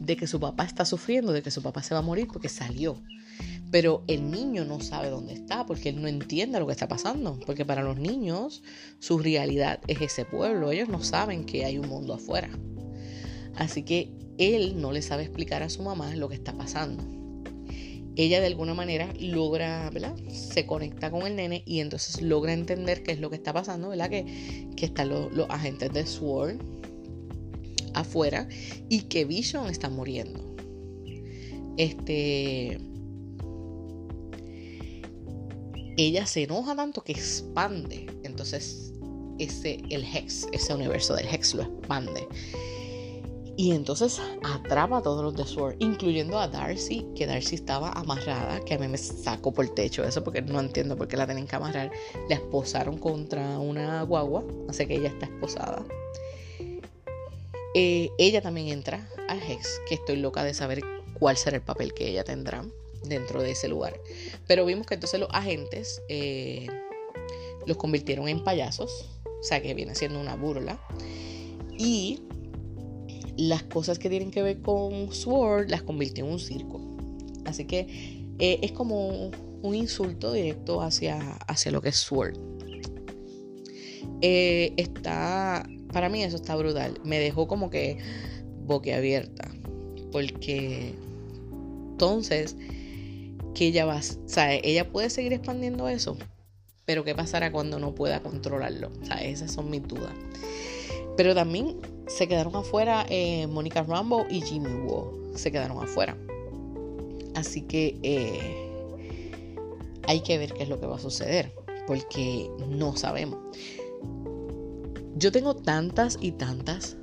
de 0.01 0.15
que 0.17 0.25
su 0.25 0.39
papá 0.39 0.63
está 0.63 0.83
sufriendo, 0.83 1.31
de 1.31 1.43
que 1.43 1.51
su 1.51 1.61
papá 1.61 1.83
se 1.83 1.93
va 1.93 1.99
a 1.99 2.03
morir 2.03 2.27
porque 2.27 2.49
salió. 2.49 2.97
Pero 3.69 4.03
el 4.07 4.31
niño 4.31 4.65
no 4.65 4.81
sabe 4.81 5.09
dónde 5.09 5.33
está 5.33 5.65
porque 5.65 5.89
él 5.89 6.01
no 6.01 6.07
entiende 6.07 6.59
lo 6.59 6.65
que 6.65 6.73
está 6.73 6.87
pasando. 6.87 7.39
Porque 7.45 7.65
para 7.65 7.83
los 7.83 7.97
niños 7.97 8.63
su 8.99 9.19
realidad 9.19 9.79
es 9.87 10.01
ese 10.01 10.25
pueblo. 10.25 10.71
Ellos 10.71 10.89
no 10.89 11.03
saben 11.03 11.45
que 11.45 11.65
hay 11.65 11.77
un 11.77 11.87
mundo 11.87 12.15
afuera. 12.15 12.49
Así 13.55 13.83
que 13.83 14.11
él 14.37 14.81
no 14.81 14.91
le 14.91 15.03
sabe 15.03 15.23
explicar 15.23 15.61
a 15.61 15.69
su 15.69 15.83
mamá 15.83 16.15
lo 16.15 16.27
que 16.27 16.35
está 16.35 16.53
pasando. 16.53 17.03
ella 18.15 18.41
de 18.41 18.47
alguna 18.47 18.73
manera 18.73 19.07
logra, 19.19 19.89
¿verdad? 19.91 20.15
Se 20.29 20.65
conecta 20.65 21.11
con 21.11 21.27
el 21.27 21.35
nene 21.35 21.63
y 21.65 21.79
entonces 21.79 22.21
logra 22.21 22.53
entender 22.53 23.03
qué 23.03 23.11
es 23.11 23.19
lo 23.19 23.29
que 23.29 23.35
está 23.35 23.53
pasando, 23.53 23.89
¿verdad? 23.89 24.09
Que, 24.09 24.67
que 24.75 24.87
están 24.87 25.09
los, 25.09 25.31
los 25.31 25.49
agentes 25.49 25.93
de 25.93 26.05
SWORD 26.05 26.80
afuera 27.93 28.47
y 28.89 29.03
que 29.03 29.25
Vision 29.25 29.67
está 29.69 29.89
muriendo. 29.89 30.39
Este. 31.77 32.79
Ella 35.97 36.25
se 36.25 36.43
enoja 36.43 36.75
tanto 36.75 37.03
que 37.03 37.11
expande. 37.11 38.07
Entonces, 38.23 38.93
ese, 39.39 39.81
el 39.89 40.03
Hex, 40.03 40.47
ese 40.51 40.73
universo 40.73 41.15
del 41.15 41.27
Hex 41.27 41.53
lo 41.53 41.63
expande. 41.63 42.27
Y 43.57 43.73
entonces 43.73 44.19
atrapa 44.43 44.97
a 44.97 45.01
todos 45.01 45.23
los 45.23 45.35
de 45.35 45.45
Sword, 45.45 45.75
incluyendo 45.79 46.39
a 46.39 46.47
Darcy, 46.47 47.05
que 47.15 47.27
Darcy 47.27 47.55
estaba 47.55 47.91
amarrada, 47.91 48.59
que 48.61 48.73
a 48.73 48.79
mí 48.79 48.87
me 48.87 48.97
sacó 48.97 49.53
por 49.53 49.65
el 49.65 49.71
techo 49.73 50.03
eso, 50.03 50.23
porque 50.23 50.41
no 50.41 50.59
entiendo 50.59 50.97
por 50.97 51.07
qué 51.07 51.17
la 51.17 51.25
tienen 51.25 51.45
que 51.45 51.55
amarrar. 51.55 51.91
La 52.29 52.35
esposaron 52.35 52.97
contra 52.97 53.59
una 53.59 54.03
guagua, 54.03 54.43
así 54.69 54.85
que 54.87 54.95
ella 54.95 55.09
está 55.09 55.25
esposada. 55.25 55.85
Eh, 57.73 58.09
ella 58.17 58.41
también 58.41 58.67
entra 58.67 59.07
al 59.27 59.41
Hex, 59.41 59.81
que 59.87 59.95
estoy 59.95 60.17
loca 60.17 60.43
de 60.43 60.53
saber 60.53 60.81
cuál 61.19 61.37
será 61.37 61.57
el 61.57 61.63
papel 61.63 61.93
que 61.93 62.07
ella 62.07 62.23
tendrá 62.23 62.65
dentro 63.03 63.41
de 63.41 63.51
ese 63.51 63.67
lugar. 63.67 63.99
Pero 64.47 64.65
vimos 64.65 64.85
que 64.85 64.95
entonces 64.95 65.19
los 65.19 65.29
agentes 65.31 66.01
eh, 66.09 66.67
los 67.65 67.77
convirtieron 67.77 68.27
en 68.27 68.43
payasos, 68.43 69.09
o 69.25 69.43
sea 69.43 69.61
que 69.61 69.73
viene 69.73 69.95
siendo 69.95 70.19
una 70.19 70.35
burla. 70.35 70.79
Y 71.77 72.21
las 73.37 73.63
cosas 73.63 73.97
que 73.97 74.09
tienen 74.09 74.31
que 74.31 74.43
ver 74.43 74.61
con 74.61 75.11
Sword 75.13 75.69
las 75.69 75.81
convirtió 75.81 76.25
en 76.25 76.31
un 76.31 76.39
circo. 76.39 76.81
Así 77.45 77.65
que 77.65 78.25
eh, 78.39 78.59
es 78.61 78.71
como 78.73 79.31
un 79.61 79.75
insulto 79.75 80.33
directo 80.33 80.81
hacia, 80.81 81.35
hacia 81.47 81.71
lo 81.71 81.81
que 81.81 81.89
es 81.89 81.97
Sword. 81.97 82.37
Está, 84.21 85.67
para 85.91 86.09
mí 86.09 86.23
eso 86.23 86.35
está 86.35 86.55
brutal. 86.55 86.99
Me 87.03 87.19
dejó 87.19 87.47
como 87.47 87.69
que 87.69 87.97
boquiabierta. 88.65 89.49
Porque 90.11 90.93
entonces, 92.01 92.57
que 93.53 93.67
ella 93.67 93.85
va, 93.85 94.01
sea, 94.01 94.55
ella 94.55 94.91
puede 94.91 95.11
seguir 95.11 95.33
expandiendo 95.33 95.87
eso, 95.87 96.17
pero 96.85 97.03
¿qué 97.03 97.13
pasará 97.13 97.51
cuando 97.51 97.77
no 97.77 97.93
pueda 97.93 98.23
controlarlo? 98.23 98.91
Sea, 99.03 99.23
esas 99.23 99.51
son 99.51 99.69
mis 99.69 99.87
dudas. 99.87 100.13
Pero 101.15 101.35
también 101.35 101.77
se 102.07 102.27
quedaron 102.27 102.55
afuera 102.55 103.05
eh, 103.07 103.45
Mónica 103.45 103.83
Rambo 103.83 104.25
y 104.31 104.41
Jimmy 104.41 104.73
Woo. 104.73 105.31
Se 105.35 105.51
quedaron 105.51 105.77
afuera. 105.77 106.17
Así 107.35 107.61
que 107.61 107.99
eh, 108.01 109.19
hay 110.07 110.21
que 110.21 110.39
ver 110.39 110.53
qué 110.53 110.63
es 110.63 110.69
lo 110.69 110.79
que 110.79 110.87
va 110.87 110.95
a 110.95 110.99
suceder. 110.99 111.53
Porque 111.85 112.49
no 112.67 112.95
sabemos. 112.95 113.37
Yo 115.15 115.31
tengo 115.31 115.55
tantas 115.55 116.17
y 116.21 116.31
tantas 116.31 116.97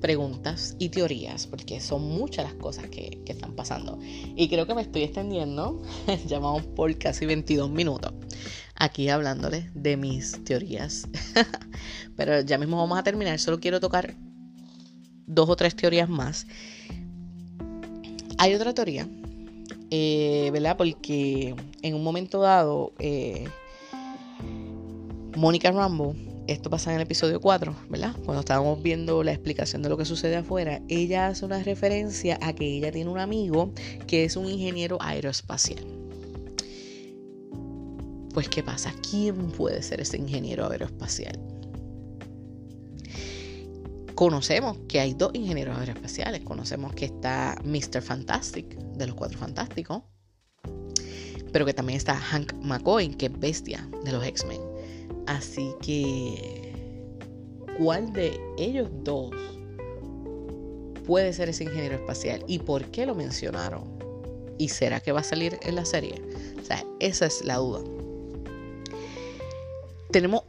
preguntas 0.00 0.76
y 0.78 0.90
teorías, 0.90 1.46
porque 1.46 1.80
son 1.80 2.02
muchas 2.02 2.44
las 2.44 2.54
cosas 2.54 2.88
que, 2.88 3.22
están 3.26 3.54
pasando. 3.54 3.98
Y 4.36 4.48
creo 4.48 4.66
que 4.66 4.74
me 4.74 4.82
estoy 4.82 5.02
extendiendo, 5.02 5.82
ya 6.26 6.38
vamos 6.38 6.64
por 6.66 6.96
casi 6.98 7.26
22 7.26 7.70
minutos, 7.70 8.12
aquí 8.74 9.08
hablándoles 9.08 9.66
de 9.74 9.96
mis 9.96 10.44
teorías. 10.44 11.08
Pero 12.16 12.40
ya 12.40 12.58
mismo 12.58 12.76
vamos 12.76 12.98
a 12.98 13.02
terminar, 13.02 13.38
solo 13.38 13.60
quiero 13.60 13.80
tocar 13.80 14.14
dos 15.26 15.48
o 15.50 15.56
tres 15.56 15.74
teorías 15.74 16.08
más. 16.08 16.46
Hay 18.38 18.54
otra 18.54 18.74
teoría, 18.74 19.08
eh, 19.90 20.50
¿verdad? 20.52 20.76
Porque 20.76 21.54
en 21.82 21.94
un 21.94 22.04
momento 22.04 22.40
dado, 22.40 22.92
eh, 22.98 23.48
Mónica 25.36 25.70
Rambo 25.70 26.14
esto 26.48 26.70
pasa 26.70 26.90
en 26.90 26.96
el 26.96 27.02
episodio 27.02 27.40
4, 27.40 27.74
¿verdad? 27.88 28.14
Cuando 28.24 28.40
estábamos 28.40 28.82
viendo 28.82 29.22
la 29.22 29.32
explicación 29.32 29.82
de 29.82 29.88
lo 29.88 29.96
que 29.96 30.04
sucede 30.04 30.36
afuera, 30.36 30.80
ella 30.88 31.28
hace 31.28 31.44
una 31.44 31.62
referencia 31.62 32.38
a 32.40 32.52
que 32.52 32.76
ella 32.76 32.92
tiene 32.92 33.10
un 33.10 33.18
amigo 33.18 33.72
que 34.06 34.24
es 34.24 34.36
un 34.36 34.46
ingeniero 34.48 34.98
aeroespacial. 35.00 35.84
Pues, 38.32 38.48
¿qué 38.48 38.62
pasa? 38.62 38.94
¿Quién 39.10 39.50
puede 39.50 39.82
ser 39.82 40.00
ese 40.00 40.18
ingeniero 40.18 40.70
aeroespacial? 40.70 41.40
Conocemos 44.14 44.78
que 44.88 45.00
hay 45.00 45.14
dos 45.14 45.30
ingenieros 45.34 45.76
aeroespaciales. 45.78 46.42
Conocemos 46.42 46.94
que 46.94 47.06
está 47.06 47.60
Mr. 47.64 48.00
Fantastic, 48.02 48.76
de 48.76 49.06
los 49.06 49.14
Cuatro 49.14 49.38
Fantásticos, 49.38 50.02
pero 51.52 51.66
que 51.66 51.74
también 51.74 51.96
está 51.96 52.16
Hank 52.16 52.54
McCoy, 52.62 53.08
que 53.10 53.26
es 53.26 53.38
bestia 53.38 53.88
de 54.04 54.12
los 54.12 54.24
X-Men. 54.24 54.75
Así 55.26 55.74
que, 55.82 56.72
¿cuál 57.78 58.12
de 58.12 58.40
ellos 58.58 58.88
dos 59.02 59.34
puede 61.06 61.32
ser 61.32 61.48
ese 61.48 61.64
ingeniero 61.64 61.96
espacial? 61.96 62.44
¿Y 62.46 62.60
por 62.60 62.84
qué 62.86 63.06
lo 63.06 63.14
mencionaron? 63.14 63.84
¿Y 64.58 64.68
será 64.68 65.00
que 65.00 65.12
va 65.12 65.20
a 65.20 65.24
salir 65.24 65.58
en 65.62 65.74
la 65.74 65.84
serie? 65.84 66.14
O 66.60 66.64
sea, 66.64 66.84
esa 67.00 67.26
es 67.26 67.44
la 67.44 67.56
duda. 67.56 67.80
Tenemos, 70.10 70.42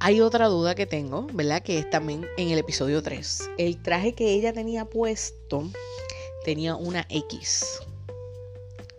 hay 0.00 0.20
otra 0.20 0.48
duda 0.48 0.74
que 0.74 0.86
tengo, 0.86 1.26
¿verdad? 1.32 1.62
Que 1.62 1.78
es 1.78 1.88
también 1.88 2.26
en 2.36 2.50
el 2.50 2.58
episodio 2.58 3.02
3. 3.02 3.50
El 3.58 3.82
traje 3.82 4.12
que 4.14 4.32
ella 4.34 4.52
tenía 4.52 4.84
puesto 4.84 5.64
tenía 6.44 6.74
una 6.76 7.06
X 7.08 7.80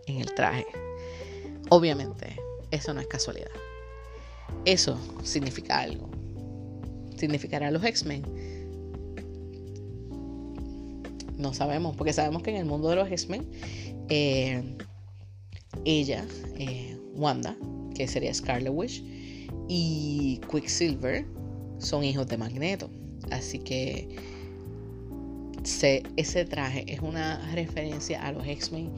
en 0.07 0.21
el 0.21 0.33
traje. 0.33 0.65
Obviamente, 1.69 2.35
eso 2.71 2.93
no 2.93 3.01
es 3.01 3.07
casualidad. 3.07 3.51
Eso 4.63 4.97
significa 5.23 5.79
algo. 5.79 6.09
¿Significará 7.17 7.71
los 7.71 7.83
X-Men? 7.83 8.23
No 11.37 11.53
sabemos, 11.53 11.95
porque 11.95 12.13
sabemos 12.13 12.43
que 12.43 12.51
en 12.51 12.57
el 12.57 12.65
mundo 12.65 12.89
de 12.89 12.95
los 12.95 13.11
X-Men, 13.11 13.45
eh, 14.09 14.63
ella, 15.83 16.25
eh, 16.57 16.97
Wanda, 17.15 17.57
que 17.93 18.07
sería 18.07 18.33
Scarlet 18.33 18.71
Witch, 18.73 19.03
y 19.67 20.39
Quicksilver 20.51 21.25
son 21.79 22.03
hijos 22.03 22.27
de 22.27 22.37
Magneto. 22.37 22.89
Así 23.31 23.59
que 23.59 24.07
ese 26.15 26.45
traje 26.45 26.85
es 26.87 26.99
una 26.99 27.51
referencia 27.53 28.23
a 28.23 28.31
los 28.31 28.45
X-Men 28.45 28.91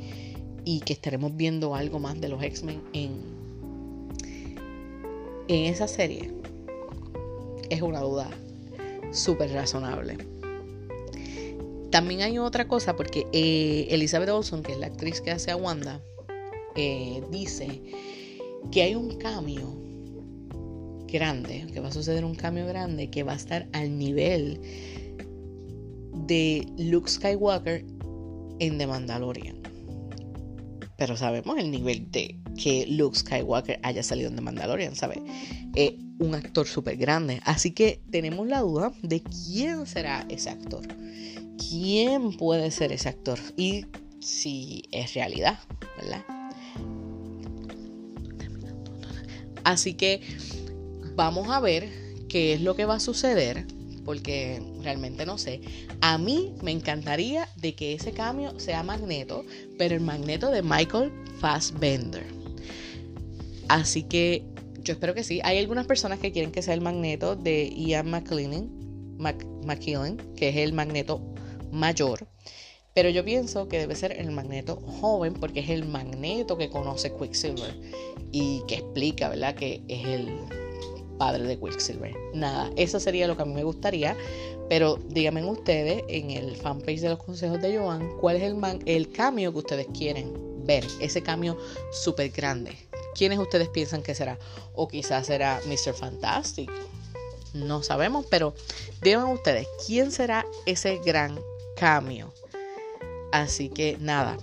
y 0.66 0.82
que 0.82 0.94
estaremos 0.94 1.36
viendo 1.36 1.76
algo 1.76 2.00
más 2.00 2.20
de 2.20 2.28
los 2.28 2.44
X-Men 2.44 2.82
en 2.94 3.37
en 5.48 5.66
esa 5.66 5.88
serie 5.88 6.32
es 7.70 7.82
una 7.82 8.02
duda 8.02 8.30
súper 9.12 9.52
razonable. 9.52 10.18
También 11.92 12.22
hay 12.22 12.38
otra 12.38 12.68
cosa 12.68 12.96
porque 12.96 13.26
eh, 13.32 13.88
Elizabeth 13.90 14.30
Olsen, 14.30 14.62
que 14.62 14.74
es 14.74 14.78
la 14.78 14.88
actriz 14.88 15.22
que 15.22 15.32
hace 15.32 15.52
a 15.52 15.56
Wanda, 15.56 16.02
eh, 16.76 17.24
dice 17.32 17.82
que 18.72 18.82
hay 18.82 18.96
un 18.96 19.18
cambio 19.18 19.74
grande, 21.08 21.66
que 21.74 21.80
va 21.80 21.88
a 21.88 21.92
suceder 21.92 22.26
un 22.26 22.36
cambio 22.36 22.68
grande 22.68 23.10
que 23.10 23.24
va 23.24 23.34
a 23.34 23.38
estar 23.38 23.68
al 23.72 23.98
nivel 23.98 24.60
de 26.26 26.68
Luke 26.78 27.10
Skywalker 27.10 27.86
en 28.60 28.78
The 28.78 28.88
Mandalorian. 28.88 29.67
Pero 30.98 31.16
sabemos 31.16 31.58
el 31.60 31.70
nivel 31.70 32.12
de 32.12 32.40
que 32.62 32.88
Luke 32.88 33.18
Skywalker 33.18 33.80
haya 33.84 34.04
salido 34.04 34.30
en 34.30 34.36
The 34.36 34.42
Mandalorian, 34.42 34.96
¿sabes? 34.96 35.20
Es 35.76 35.94
un 36.20 36.34
actor 36.34 36.68
súper 36.68 36.98
grande. 36.98 37.40
Así 37.46 37.72
que 37.72 38.02
tenemos 38.10 38.48
la 38.48 38.62
duda 38.62 38.92
de 39.04 39.22
quién 39.22 39.86
será 39.86 40.26
ese 40.30 40.50
actor. 40.50 40.88
¿Quién 41.70 42.36
puede 42.36 42.72
ser 42.72 42.92
ese 42.92 43.10
actor? 43.10 43.40
Y 43.56 43.86
si 44.20 44.84
es 44.92 45.14
realidad, 45.14 45.60
¿verdad? 46.02 46.26
Así 49.64 49.94
que 49.94 50.22
vamos 51.16 51.50
a 51.50 51.60
ver 51.60 51.90
qué 52.30 52.54
es 52.54 52.62
lo 52.62 52.76
que 52.76 52.86
va 52.86 52.96
a 52.96 53.00
suceder 53.00 53.66
porque 54.08 54.64
realmente 54.82 55.26
no 55.26 55.38
sé. 55.38 55.60
A 56.00 56.18
mí 56.18 56.56
me 56.64 56.72
encantaría 56.72 57.50
de 57.58 57.76
que 57.76 57.94
ese 57.94 58.14
cambio 58.14 58.58
sea 58.58 58.82
Magneto, 58.82 59.46
pero 59.78 59.96
el 59.96 60.02
Magneto 60.02 60.50
de 60.50 60.64
Michael 60.64 61.12
Fassbender. 61.42 62.26
Así 63.68 64.04
que 64.04 64.46
yo 64.82 64.94
espero 64.94 65.14
que 65.14 65.26
sí. 65.26 65.42
Hay 65.44 65.58
algunas 65.58 65.88
personas 65.88 66.20
que 66.20 66.32
quieren 66.32 66.54
que 66.54 66.62
sea 66.62 66.74
el 66.74 66.80
Magneto 66.80 67.36
de 67.36 67.68
Ian 67.68 68.10
McKellen, 68.10 68.72
que 70.38 70.48
es 70.48 70.56
el 70.56 70.72
Magneto 70.72 71.22
mayor. 71.74 72.30
Pero 72.94 73.10
yo 73.10 73.26
pienso 73.26 73.68
que 73.68 73.78
debe 73.78 73.96
ser 73.96 74.14
el 74.14 74.32
magneto 74.32 74.78
joven 74.78 75.34
porque 75.34 75.60
es 75.60 75.70
el 75.70 75.86
magneto 75.86 76.58
que 76.58 76.70
conoce 76.70 77.14
Quicksilver 77.14 77.78
y 78.32 78.64
que 78.68 78.76
explica, 78.76 79.28
¿verdad? 79.30 79.54
Que 79.54 79.84
es 79.90 80.08
el 80.08 80.30
padre 81.18 81.44
de 81.44 81.60
Quicksilver. 81.60 82.16
Nada, 82.34 82.72
eso 82.76 83.00
sería 83.00 83.28
lo 83.28 83.36
que 83.36 83.44
a 83.44 83.46
mí 83.46 83.54
me 83.54 83.64
gustaría. 83.64 84.16
Pero 84.70 84.98
díganme 84.98 85.46
ustedes 85.46 86.04
en 86.10 86.32
el 86.32 86.56
fanpage 86.58 87.00
de 87.00 87.10
los 87.10 87.24
consejos 87.24 87.62
de 87.62 87.78
Joan 87.78 88.18
cuál 88.20 88.36
es 88.36 88.44
el, 88.44 88.56
man, 88.56 88.80
el 88.86 89.12
cambio 89.12 89.52
que 89.54 89.60
ustedes 89.60 89.88
quieren 89.98 90.34
ver 90.66 90.86
ese 91.00 91.24
cambio 91.24 91.58
súper 91.92 92.30
grande. 92.32 92.78
¿Quiénes 93.16 93.40
ustedes 93.40 93.70
piensan 93.70 94.04
que 94.04 94.14
será? 94.14 94.38
O 94.76 94.88
quizás 94.88 95.28
será 95.28 95.60
Mr. 95.66 95.94
Fantastic. 95.94 96.70
No 97.54 97.82
sabemos, 97.82 98.26
pero 98.30 98.54
digan 99.02 99.26
ustedes, 99.30 99.68
¿quién 99.86 100.12
será 100.12 100.46
ese 100.66 100.98
gran 100.98 101.40
cambio? 101.78 102.34
Así 103.32 103.70
que 103.70 103.98
nada, 104.00 104.38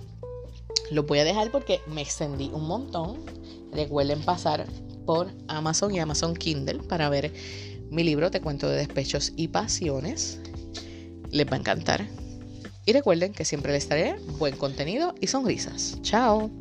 lo 0.91 1.03
voy 1.03 1.19
a 1.19 1.23
dejar 1.23 1.51
porque 1.51 1.81
me 1.87 2.01
extendí 2.01 2.49
un 2.53 2.67
montón. 2.67 3.23
Recuerden 3.71 4.21
pasar 4.21 4.65
por 5.05 5.31
Amazon 5.47 5.93
y 5.93 5.99
Amazon 5.99 6.35
Kindle 6.35 6.79
para 6.83 7.09
ver 7.09 7.31
mi 7.89 8.03
libro 8.03 8.31
Te 8.31 8.41
cuento 8.41 8.69
de 8.69 8.77
despechos 8.77 9.33
y 9.35 9.47
pasiones. 9.47 10.39
Les 11.31 11.45
va 11.45 11.55
a 11.55 11.59
encantar. 11.59 12.07
Y 12.85 12.93
recuerden 12.93 13.33
que 13.33 13.45
siempre 13.45 13.71
les 13.71 13.87
traeré 13.87 14.19
buen 14.37 14.55
contenido 14.55 15.15
y 15.19 15.27
sonrisas. 15.27 15.99
Chao. 16.01 16.51